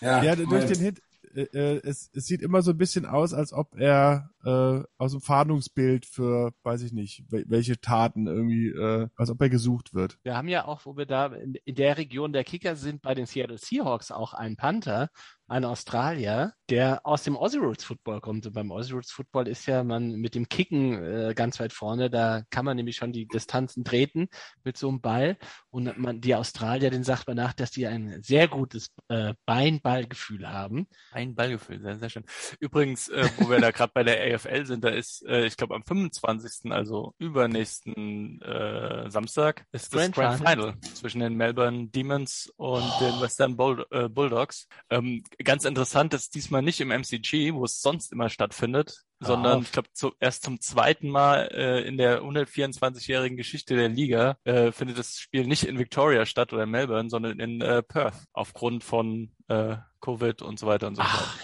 [0.00, 1.02] Ja, ja, durch den Hit,
[1.34, 5.12] äh, äh, es, es sieht immer so ein bisschen aus, als ob er äh, aus
[5.12, 10.18] dem Fahndungsbild für, weiß ich nicht, welche Taten irgendwie, äh, als ob er gesucht wird.
[10.22, 13.14] Wir haben ja auch, wo wir da in, in der Region der Kicker sind, bei
[13.14, 15.10] den Seattle Seahawks auch einen Panther,
[15.50, 18.46] ein Australier, der aus dem Aussie Rules Football kommt.
[18.46, 22.08] Und beim Aussie Rules Football ist ja man mit dem Kicken äh, ganz weit vorne.
[22.08, 24.28] Da kann man nämlich schon die Distanzen treten
[24.62, 25.36] mit so einem Ball.
[25.70, 30.48] Und man, die Australier, den sagt man nach, dass die ein sehr gutes äh, Beinballgefühl
[30.48, 30.86] haben.
[31.10, 32.24] Ein Ballgefühl, sehr, sehr schön.
[32.60, 35.74] Übrigens, äh, wo wir da gerade bei der AFL sind, da ist, äh, ich glaube,
[35.74, 40.56] am 25., also übernächsten äh, Samstag, ist das Grand Grand, Final.
[40.56, 44.68] Final zwischen den Melbourne Demons und den Western Bull äh, Bulldogs.
[44.90, 49.26] Ähm, ganz interessant, dass diesmal nicht im MCG, wo es sonst immer stattfindet, Ah.
[49.26, 54.38] sondern ich glaube zu, erst zum zweiten Mal äh, in der 124-jährigen Geschichte der Liga
[54.44, 58.14] äh, findet das Spiel nicht in Victoria statt oder in Melbourne, sondern in äh, Perth
[58.32, 61.12] aufgrund von äh, Covid und so weiter und so fort.
[61.12, 61.38] Ach,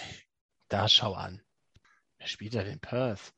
[0.69, 1.41] da schau an.
[2.27, 3.31] Wer spielt da den Perth?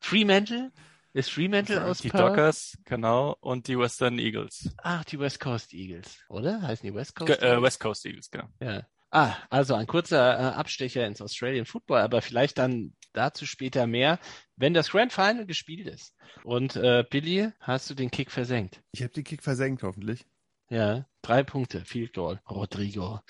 [0.00, 0.70] Fremantle?
[1.14, 2.28] Ist Fremantle aus Die Perth?
[2.28, 4.72] Dockers, genau, und die Western Eagles.
[4.84, 6.62] Ach, die West Coast Eagles, oder?
[6.62, 7.62] Heißen die West Coast Ge äh, Eagles?
[7.64, 8.44] West Coast Eagles, genau.
[8.60, 8.86] Ja.
[9.10, 14.20] Ah, also ein kurzer äh, Abstecher ins Australian Football, aber vielleicht dann dazu später mehr,
[14.54, 16.14] wenn das Grand Final gespielt ist.
[16.44, 18.80] Und äh, Billy, hast du den Kick versenkt?
[18.92, 20.24] Ich habe den Kick versenkt, hoffentlich.
[20.68, 22.40] Ja, drei Punkte, Field Goal.
[22.48, 23.22] Rodrigo.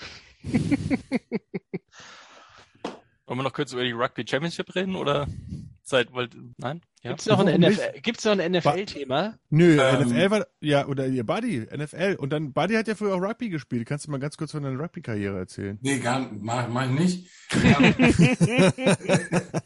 [3.31, 5.25] Wollen wir noch kurz über die Rugby Championship reden oder
[5.83, 6.81] seit wollt nein?
[7.01, 7.11] Ja.
[7.11, 7.61] Gibt's noch ein?
[7.61, 9.35] NFL, gibt's noch ein NFL-Thema?
[9.49, 12.17] Nö, Ähm, NFL war, ja, oder ihr Buddy, NFL.
[12.19, 13.87] Und dann, Buddy hat ja früher auch Rugby gespielt.
[13.87, 15.79] Kannst du mal ganz kurz von deiner Rugby-Karriere erzählen?
[15.81, 17.29] Nee, gar mach, mach ich nicht.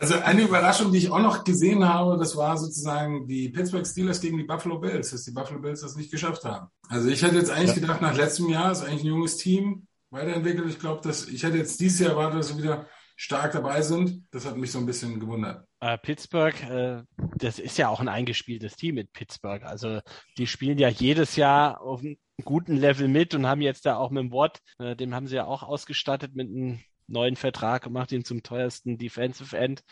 [0.00, 4.22] Also eine Überraschung, die ich auch noch gesehen habe, das war sozusagen die Pittsburgh Steelers
[4.22, 6.68] gegen die Buffalo Bills, dass die Buffalo Bills das nicht geschafft haben.
[6.88, 10.68] Also ich hätte jetzt eigentlich gedacht, nach letztem Jahr ist eigentlich ein junges Team weiterentwickelt.
[10.68, 12.86] Ich glaube, dass ich hätte jetzt dieses Jahr erwartet, dass sie wieder
[13.16, 14.24] stark dabei sind.
[14.30, 15.66] Das hat mich so ein bisschen gewundert.
[15.80, 17.02] Äh, Pittsburgh, äh,
[17.36, 19.62] das ist ja auch ein eingespieltes Team mit Pittsburgh.
[19.62, 20.00] Also
[20.38, 24.10] die spielen ja jedes Jahr auf einem guten Level mit und haben jetzt da auch
[24.10, 27.92] mit dem Watt, äh, dem haben sie ja auch ausgestattet mit einem neuen Vertrag und
[27.92, 29.82] macht ihn zum teuersten Defensive End.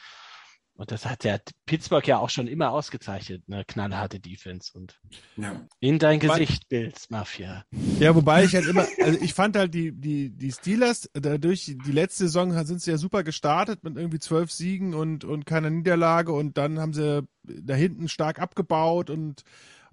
[0.78, 4.70] Und das hat ja Pittsburgh ja auch schon immer ausgezeichnet, eine knallharte Defense.
[4.72, 5.00] Und
[5.36, 5.66] Ja.
[5.80, 7.64] in dein Weil- Gesicht, Bills Mafia.
[7.98, 11.92] Ja, wobei ich halt immer, also ich fand halt die, die, die Steelers, dadurch, die
[11.92, 16.32] letzte Saison sind sie ja super gestartet mit irgendwie zwölf Siegen und, und keiner Niederlage
[16.32, 19.42] und dann haben sie da hinten stark abgebaut und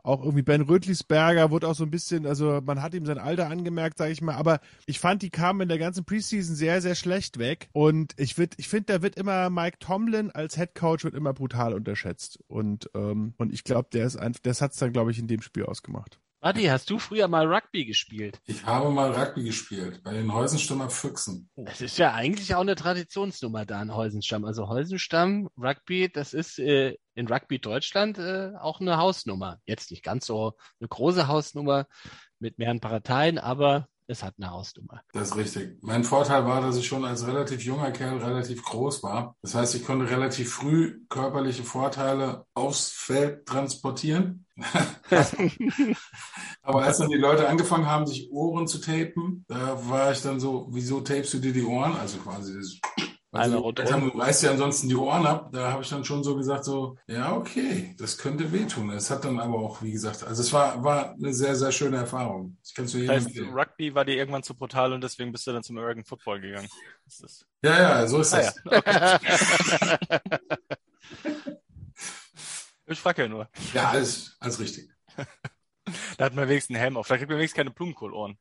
[0.06, 3.50] auch irgendwie Ben Rötlisberger wurde auch so ein bisschen, also man hat ihm sein Alter
[3.50, 6.96] angemerkt, sage ich mal, aber ich fand, die kamen in der ganzen Preseason sehr, sehr
[6.96, 7.70] schlecht weg.
[7.74, 11.34] Und ich würd, ich finde, da wird immer Mike Tomlin als Head Coach wird immer
[11.34, 12.40] brutal unterschätzt.
[12.48, 15.42] Und ähm, und ich glaube, der ist einfach, das hat's dann glaube ich in dem
[15.42, 16.20] Spiel ausgemacht.
[16.46, 18.40] Buddy, hast du früher mal Rugby gespielt?
[18.46, 21.50] Ich habe mal Rugby gespielt bei den Heusenstümmer Füchsen.
[21.56, 24.46] Das ist ja eigentlich auch eine Traditionsnummer da in Heusenstamm.
[24.46, 29.58] Also Heusenstamm, Rugby, das ist äh, in Rugby Deutschland äh, auch eine Hausnummer.
[29.66, 31.88] Jetzt nicht ganz so eine große Hausnummer
[32.38, 35.02] mit mehreren Parteien, aber es hat eine Hausnummer.
[35.14, 35.80] Das ist richtig.
[35.82, 39.36] Mein Vorteil war, dass ich schon als relativ junger Kerl relativ groß war.
[39.42, 44.45] Das heißt, ich konnte relativ früh körperliche Vorteile aufs Feld transportieren.
[46.62, 50.40] Aber als dann die Leute angefangen haben, sich Ohren zu tapen, da war ich dann
[50.40, 51.96] so, wieso tapest du dir die Ohren?
[51.98, 52.80] Also quasi das.
[53.32, 55.50] Also, du reißt ja ansonsten die Ohren ab.
[55.52, 58.90] Da habe ich dann schon so gesagt, so, ja, okay, das könnte wehtun.
[58.92, 61.98] Es hat dann aber auch, wie gesagt, also es war, war eine sehr, sehr schöne
[61.98, 62.56] Erfahrung.
[62.66, 63.54] Ich kann es nur jedem Das heißt, empfehlen.
[63.54, 66.70] Rugby war dir irgendwann zu brutal und deswegen bist du dann zum American Football gegangen.
[67.62, 68.56] Ja, ja, so ist Ah, das.
[68.72, 70.00] ja.
[72.88, 73.50] Ich frage ja nur.
[73.74, 74.90] Ja, alles, alles richtig.
[76.18, 77.08] Da hat man wenigstens einen Helm auf.
[77.08, 78.40] Da kriegt man wenigstens keine Blumenkohlohren.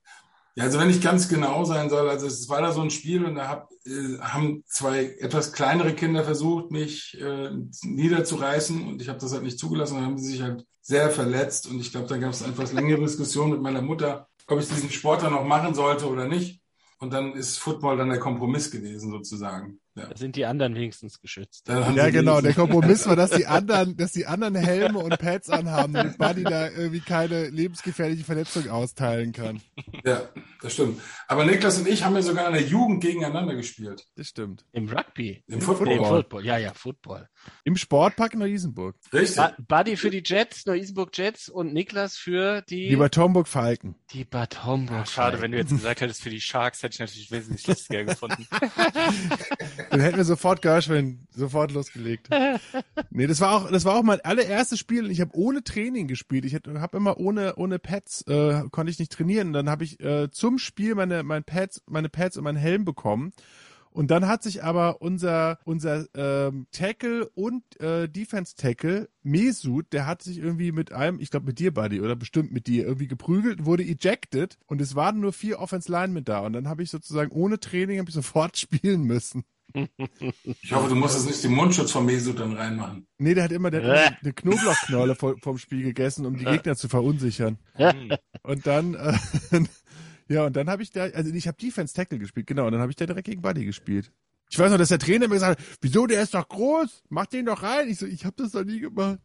[0.57, 3.25] Ja, also wenn ich ganz genau sein soll, also es war da so ein Spiel
[3.25, 7.51] und da hab, äh, haben zwei etwas kleinere Kinder versucht, mich äh,
[7.83, 11.11] niederzureißen und ich habe das halt nicht zugelassen und dann haben sie sich halt sehr
[11.11, 14.69] verletzt und ich glaube, da gab es etwas längere Diskussion mit meiner Mutter, ob ich
[14.69, 16.63] diesen Sport dann noch machen sollte oder nicht.
[16.99, 19.81] Und dann ist Football dann der Kompromiss gewesen sozusagen.
[19.97, 21.69] Ja, Da sind die anderen wenigstens geschützt.
[21.69, 22.41] Ja, genau.
[22.41, 26.43] Der Kompromiss war, dass die anderen, dass die anderen Helme und Pads anhaben, damit Buddy
[26.43, 29.61] da irgendwie keine lebensgefährliche Verletzung austeilen kann.
[30.05, 30.29] Ja,
[30.61, 31.01] das stimmt.
[31.29, 34.05] Aber Niklas und ich haben ja sogar in der Jugend gegeneinander gespielt.
[34.17, 34.65] Das stimmt.
[34.73, 35.45] Im Rugby.
[35.47, 35.93] Im Nee, Football.
[35.93, 36.45] im Football.
[36.45, 37.29] Ja, ja, Football.
[37.63, 38.97] Im Sportpark Neu-Isenburg.
[39.13, 39.37] Richtig.
[39.37, 43.95] Ba- Buddy für die Jets, Neu-Isenburg Jets und Niklas für die, Die Bad Homburg Falken.
[44.13, 45.07] die Bad Homburg.
[45.07, 48.47] Schade, wenn du jetzt gesagt hättest, für die Sharks hätte ich natürlich wesentlich lustiger gefunden.
[49.91, 52.29] Dann hätten wir sofort Gershwin sofort losgelegt.
[53.11, 56.45] Nee, das war auch, das war auch mein allererstes Spiel ich habe ohne Training gespielt.
[56.45, 59.53] Ich habe immer ohne, ohne Pads, äh, konnte ich nicht trainieren.
[59.53, 63.33] Dann habe ich äh, zum Spiel meine, mein Pads, meine Pads und meinen Helm bekommen.
[63.91, 70.21] Und dann hat sich aber unser, unser ähm, Tackle und äh, Defense-Tackle, Mesut, der hat
[70.21, 73.65] sich irgendwie mit einem, ich glaube mit dir, Buddy, oder bestimmt mit dir, irgendwie geprügelt,
[73.65, 76.41] wurde ejected und es waren nur vier Offense Linemen da.
[76.41, 79.45] Und dann habe ich sozusagen ohne Training ich sofort spielen müssen.
[79.75, 83.07] Ich hoffe, du musst jetzt nicht den Mundschutz von Mesut dann reinmachen.
[83.19, 86.45] Nee, der hat immer, der hat immer eine Knoblauchknolle vom, vom Spiel gegessen, um die
[86.45, 87.59] Gegner zu verunsichern.
[88.43, 89.19] Und dann, äh,
[90.29, 92.81] ja, und dann habe ich da, also ich habe Defense Tackle gespielt, genau, und dann
[92.81, 94.13] habe ich da direkt gegen Buddy gespielt.
[94.51, 97.27] Ich weiß noch, dass der Trainer mir gesagt hat, wieso, der ist doch groß, mach
[97.27, 97.89] den doch rein.
[97.89, 99.19] Ich so, ich habe das doch nie gemacht.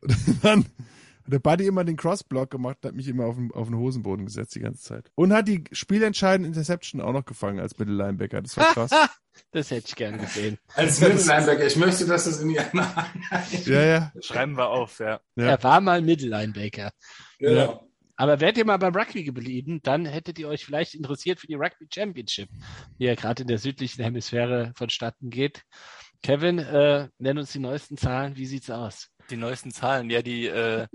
[0.00, 3.68] Und dann hat der Buddy immer den Crossblock gemacht, hat mich immer auf den, auf
[3.68, 5.12] den Hosenboden gesetzt die ganze Zeit.
[5.14, 8.42] Und hat die spielentscheidende Interception auch noch gefangen als Mittellinebacker.
[8.42, 8.90] Das war krass.
[9.52, 10.58] das hätte ich gern gesehen.
[10.74, 12.60] Als Mittellinebacker, ich möchte, dass das in die
[13.70, 14.12] Ja, ja.
[14.20, 15.20] Schreiben wir auf, ja.
[15.36, 15.44] Ja.
[15.44, 16.90] Er war mal Mittellinebacker.
[17.38, 17.86] Genau.
[18.16, 21.54] Aber wärt ihr mal beim Rugby geblieben, dann hättet ihr euch vielleicht interessiert für die
[21.54, 22.50] Rugby Championship,
[22.98, 25.62] die ja gerade in der südlichen Hemisphäre vonstatten geht.
[26.22, 28.36] Kevin, äh, nenn uns die neuesten Zahlen.
[28.36, 29.08] Wie sieht's aus?
[29.30, 30.86] Die neuesten Zahlen, ja, die äh,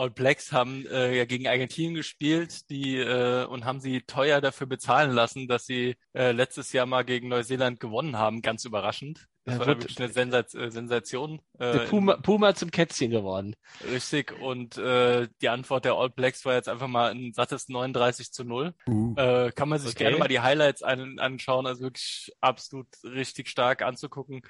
[0.00, 4.66] All Blacks haben äh, ja gegen Argentinien gespielt, die äh, und haben sie teuer dafür
[4.66, 9.26] bezahlen lassen, dass sie äh, letztes Jahr mal gegen Neuseeland gewonnen haben, ganz überraschend.
[9.44, 11.40] Das Ja, war wirklich eine Sensat äh, Sensation.
[11.72, 13.54] Der Äh, Puma, Puma zum Kätzchen geworden.
[13.80, 14.32] Richtig.
[14.32, 18.44] Und äh, die Antwort der All Blacks war jetzt einfach mal ein sattes 39 zu
[18.44, 18.74] 0.
[18.86, 19.14] Uh.
[19.16, 20.04] Äh, kann man sich Okay.
[20.04, 24.42] gerne mal die Highlights an, anschauen, also wirklich absolut richtig stark anzugucken.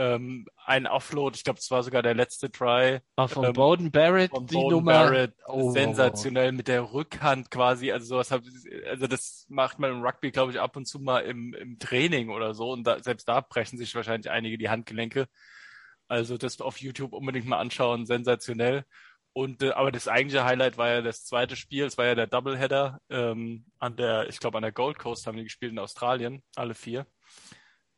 [0.00, 3.90] Ähm, ein Offload, ich glaube, es war sogar der letzte Try Auch von Ähm, Bowden
[3.90, 4.92] Barrett, von die Bowden Nummer.
[4.92, 8.42] Barrett, Oh, sensationell mit der Rückhand quasi, also sowas hab,
[8.88, 12.30] also das macht man im Rugby, glaube ich, ab und zu mal im, im Training
[12.30, 15.26] oder so und da, selbst da brechen sich wahrscheinlich einige die Handgelenke.
[16.06, 18.84] Also das auf YouTube unbedingt mal anschauen, sensationell.
[19.32, 22.28] Und äh, aber das eigentliche Highlight war ja das zweite Spiel, es war ja der
[22.28, 26.42] Doubleheader ähm, an der, ich glaube an der Gold Coast haben die gespielt in Australien,
[26.56, 27.06] alle vier.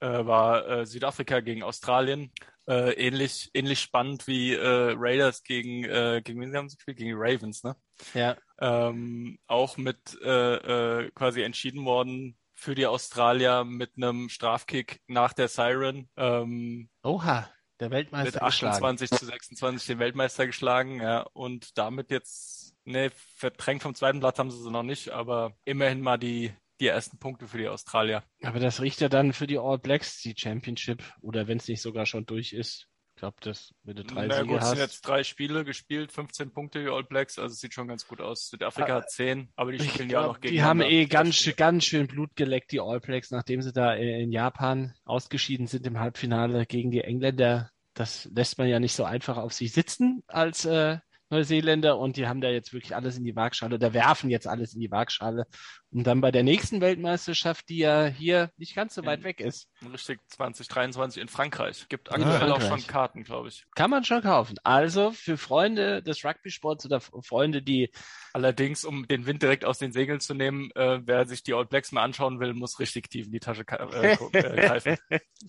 [0.01, 2.33] Äh, war äh, Südafrika gegen Australien.
[2.67, 6.99] Äh, ähnlich, ähnlich spannend wie äh, Raiders gegen, äh, gegen wen haben sie gespielt?
[6.99, 7.77] Gegen die Ravens, ne?
[8.15, 8.37] Ja.
[8.61, 15.33] Ähm, auch mit äh, äh, quasi entschieden worden für die Australier mit einem Strafkick nach
[15.33, 16.09] der Siren.
[16.17, 17.49] Ähm, Oha,
[17.81, 18.75] der mit Weltmeister geschlagen.
[18.75, 24.39] 28 zu 26 den Weltmeister geschlagen, ja, und damit jetzt, ne, verdrängt vom zweiten Platz
[24.39, 28.23] haben sie sie noch nicht, aber immerhin mal die, die ersten Punkte für die Australier.
[28.43, 31.03] Aber das riecht ja dann für die All Blacks, die Championship.
[31.21, 32.87] Oder wenn es nicht sogar schon durch ist.
[33.17, 34.93] Ich glaube, das, wenn du drei Na Siege gut, es sind hast.
[34.93, 38.49] jetzt drei Spiele gespielt, 15 Punkte die All Blacks, also sieht schon ganz gut aus.
[38.49, 41.37] Südafrika Ah, hat 10, aber die spielen ja auch noch gegen die haben eh ganz,
[41.37, 45.87] schön- ganz schön Blut geleckt, die All Blacks, nachdem sie da in Japan ausgeschieden sind
[45.87, 47.71] im Halbfinale gegen die Engländer.
[47.93, 50.97] Das lässt man ja nicht so einfach auf sich sitzen als äh,
[51.31, 54.75] Neuseeländer und die haben da jetzt wirklich alles in die Waagschale oder werfen jetzt alles
[54.75, 55.47] in die Waagschale,
[55.91, 59.70] um dann bei der nächsten Weltmeisterschaft, die ja hier nicht ganz so weit weg ist,
[59.93, 61.87] Richtig 2023 in Frankreich.
[61.89, 62.69] Gibt Ah, aktuell auch Frankreich.
[62.83, 63.67] schon Karten, glaube ich.
[63.75, 64.57] kann man schon kaufen.
[64.63, 67.91] Also für Freunde des Rugby-Sports oder Freunde, die
[68.33, 71.67] Allerdings, um den Wind direkt aus den Segeln zu nehmen, äh, wer sich die All
[71.67, 74.17] Blacks mal anschauen will, muss richtig tief in die Tasche äh, äh,
[74.67, 74.97] greifen.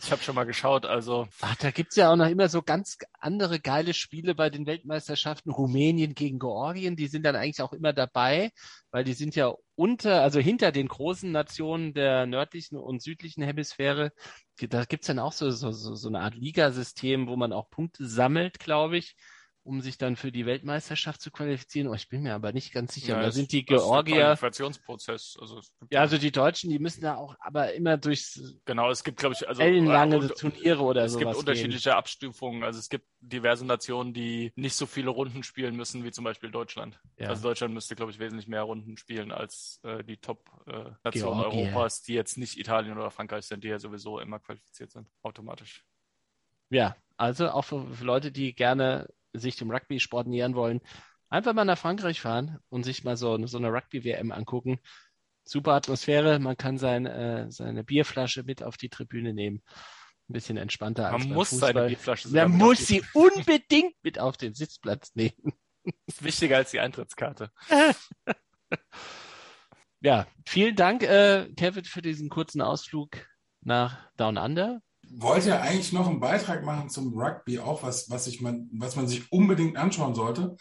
[0.02, 2.98] Ich habe schon mal geschaut, also Ach, da gibt's ja auch noch immer so ganz
[3.20, 5.52] andere geile Spiele bei den Weltmeisterschaften.
[5.52, 8.50] Rumänien gegen Georgien, die sind dann eigentlich auch immer dabei,
[8.92, 14.12] weil die sind ja unter, also hinter den großen Nationen der nördlichen und südlichen Hemisphäre.
[14.60, 18.06] Da gibt's dann auch so, so, so, so eine Art Ligasystem, wo man auch Punkte
[18.06, 19.16] sammelt, glaube ich,
[19.64, 21.88] um sich dann für die Weltmeisterschaft zu qualifizieren.
[21.88, 23.16] Oh, ich bin mir aber nicht ganz sicher.
[23.16, 25.38] ja, da sind die Georgier, Qualifikationsprozess.
[25.39, 29.03] Also es ja, also die Deutschen, die müssen da auch aber immer durchs genau, es
[29.03, 31.39] gibt, glaube ich, also ellenlange und- Turniere oder es sowas gibt gehen.
[31.39, 32.64] unterschiedliche Abstufungen.
[32.64, 36.49] Also es gibt diverse Nationen, die nicht so viele Runden spielen müssen, wie zum Beispiel
[36.49, 36.99] Deutschland.
[37.18, 37.30] Ja.
[37.30, 41.68] Also Deutschland müsste, glaube ich, wesentlich mehr Runden spielen als äh, die Top-Nationen Georgien.
[41.68, 45.86] Europas, die jetzt nicht Italien oder Frankreich sind, die ja sowieso immer qualifiziert sind, automatisch.
[46.70, 50.82] Ja, also auch für, für Leute, die gerne sich dem Rugby-Sport nähern wollen,
[51.30, 54.80] einfach mal nach Frankreich fahren und sich mal so, so eine Rugby-WM angucken.
[55.44, 59.64] Super Atmosphäre, man kann sein, äh, seine Bierflasche mit auf die Tribüne nehmen.
[60.30, 61.74] Ein bisschen entspannter als Man muss Fußball.
[61.74, 65.54] seine Bierflasche Man muss sie unbedingt mit auf den Sitzplatz nehmen.
[66.06, 67.52] ist wichtiger als die Eintrittskarte.
[70.04, 73.28] Ja, vielen Dank, äh, Kevin, für diesen kurzen Ausflug
[73.62, 74.82] nach Down Under.
[75.14, 78.95] Wollte ja eigentlich noch einen Beitrag machen zum Rugby, auch was, was, ich man, was
[78.95, 80.55] man sich unbedingt anschauen sollte.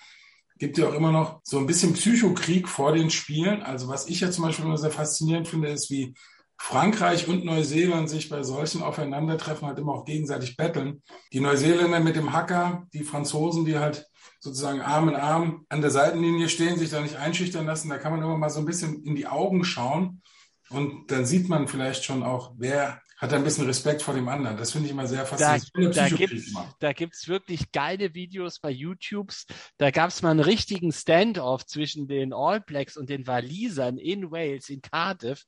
[0.58, 3.62] Gibt ja auch immer noch so ein bisschen Psychokrieg vor den Spielen.
[3.62, 6.14] Also was ich ja zum Beispiel immer sehr faszinierend finde, ist, wie
[6.58, 11.02] Frankreich und Neuseeland sich bei solchen Aufeinandertreffen halt immer auch gegenseitig betteln.
[11.32, 14.06] Die Neuseeländer mit dem Hacker, die Franzosen, die halt
[14.40, 17.88] sozusagen Arm in Arm an der Seitenlinie stehen, sich da nicht einschüchtern lassen.
[17.88, 20.20] Da kann man immer mal so ein bisschen in die Augen schauen.
[20.68, 24.28] Und dann sieht man vielleicht schon auch, wer hat er ein bisschen Respekt vor dem
[24.28, 24.56] anderen.
[24.56, 25.96] Das finde ich immer sehr Da, faszinierend.
[25.96, 29.46] da, Psychopath gibt's, da gibt's wirklich geile Videos bei YouTubes.
[29.76, 34.70] Da gab's mal einen richtigen Standoff zwischen den All Blacks und den Walisern in Wales,
[34.70, 35.44] in Cardiff.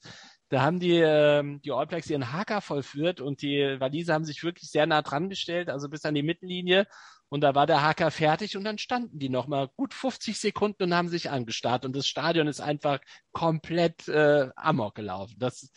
[0.51, 4.43] Da haben die, ähm, die All Blacks ihren Hacker vollführt und die Waliser haben sich
[4.45, 6.87] wirklich sehr nah dran gestellt, also bis an die Mittellinie.
[7.31, 10.83] Und da war der Hacker fertig und dann standen die noch mal gut 50 Sekunden
[10.83, 11.87] und haben sich angestarrt.
[11.87, 13.01] Und das Stadion ist einfach
[13.33, 15.37] komplett äh, amok gelaufen.
[15.39, 15.70] Das,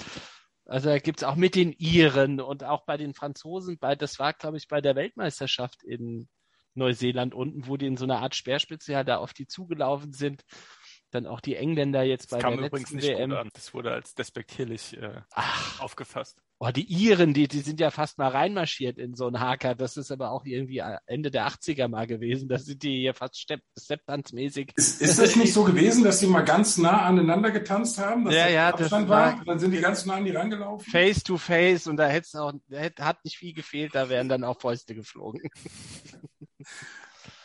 [0.66, 4.34] also da gibt's auch mit den Iren und auch bei den Franzosen, bei, das war,
[4.34, 6.28] glaube ich, bei der Weltmeisterschaft in
[6.74, 10.44] Neuseeland unten, wo die in so einer Art Speerspezial da auf die zugelaufen sind.
[11.16, 13.30] Dann auch die Engländer jetzt bei Das kam der übrigens letzten nicht WM.
[13.32, 13.50] gut an.
[13.54, 16.38] Das wurde als despektierlich äh, Ach, aufgefasst.
[16.60, 19.76] oh, die Iren, die, die sind ja fast mal reinmarschiert in so einen Haker.
[19.76, 22.50] Das ist aber auch irgendwie Ende der 80er mal gewesen.
[22.50, 24.74] Da sind die hier fast Stepp, Stepptanzmäßig.
[24.76, 28.26] Ist, ist das nicht so gewesen, dass die mal ganz nah aneinander getanzt haben?
[28.26, 29.40] Dass Ja, da ja, das Abstand war- war.
[29.40, 30.92] Und dann sind die ganz nah an die rangelaufen.
[30.92, 34.44] Face to face und da hätte auch, hätte, hat nicht viel gefehlt, da wären dann
[34.44, 35.42] auch Fäuste geflogen.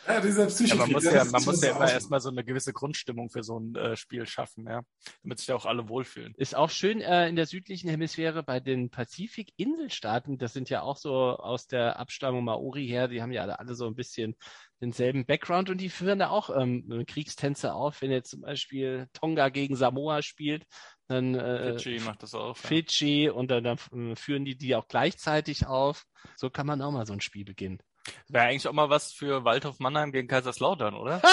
[0.07, 2.73] Ja, dieser Ja, man muss ja, man muss so ja immer erstmal so eine gewisse
[2.73, 4.81] Grundstimmung für so ein äh, Spiel schaffen, ja.
[5.23, 6.33] Damit sich ja auch alle wohlfühlen.
[6.37, 10.37] Ist auch schön äh, in der südlichen Hemisphäre bei den Pazifik-Inselstaaten.
[10.37, 13.07] Das sind ja auch so aus der Abstammung Maori her.
[13.07, 14.35] Die haben ja alle, alle so ein bisschen
[14.81, 18.01] denselben Background und die führen da auch ähm, Kriegstänze auf.
[18.01, 20.65] Wenn jetzt zum Beispiel Tonga gegen Samoa spielt,
[21.07, 22.57] dann äh, Fidschi macht das auch.
[22.57, 22.67] Ja.
[22.67, 26.05] Fidschi und dann, dann äh, führen die die auch gleichzeitig auf.
[26.35, 27.81] So kann man auch mal so ein Spiel beginnen.
[28.29, 31.21] Wäre eigentlich auch mal was für Waldhof Mannheim gegen Kaiserslautern, oder?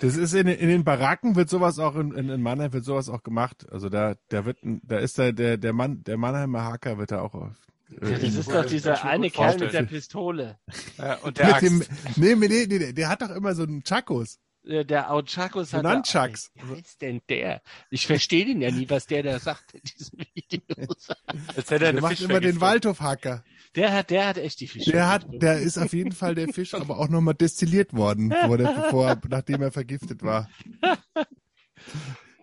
[0.00, 2.84] Das ist in, den- in den Baracken wird sowas auch in, in, in Mannheim wird
[2.84, 3.66] sowas auch gemacht.
[3.70, 7.20] Also da, da wird, da ist da der, der Mann, der Mannheimer Hacker wird da
[7.20, 7.52] auch auf.
[8.00, 9.84] äh, Das ist Ja, doch dieser eine Kerl mit der.
[9.84, 10.58] Pistole.
[10.98, 11.64] Ja, und der mit Axt.
[11.66, 11.84] dem,
[12.16, 14.40] nee, nee, nee, nee, der hat doch immer so einen Chakos.
[14.64, 15.82] Der Auchakos hat.
[15.82, 16.50] Nunchucks.
[16.54, 17.62] Wie heißt denn der?
[17.90, 20.60] Ich verstehe den ja nie, was der da sagt in diesem Video.
[21.54, 22.60] Hätte er Der macht immer den.
[22.60, 23.42] Waldhof-Hacker.
[23.74, 24.90] Der hat, der hat echt die Fische.
[24.90, 28.58] Der hat, der ist auf jeden Fall der Fisch, aber auch nochmal destilliert worden, bevor,
[28.58, 30.48] der, bevor, nachdem er vergiftet war.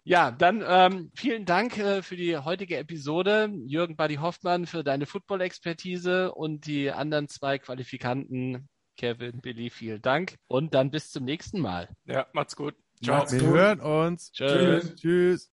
[0.06, 3.54] Ja, dann ähm, vielen Dank äh, für die heutige Episode.
[3.68, 8.68] Jürgen Buddy Hoffmann für deine Football-Expertise und die anderen zwei Qualifikanten,
[8.98, 10.36] Kevin, Billy, vielen Dank.
[10.48, 11.90] Und dann bis zum nächsten Mal.
[12.06, 12.74] Ja, macht's gut.
[13.04, 13.18] Ciao.
[13.18, 13.50] Macht's Wir gut.
[13.50, 14.32] hören uns.
[14.32, 14.52] Tschüss.
[14.52, 14.96] Tschüss.
[14.96, 15.48] Tschüss.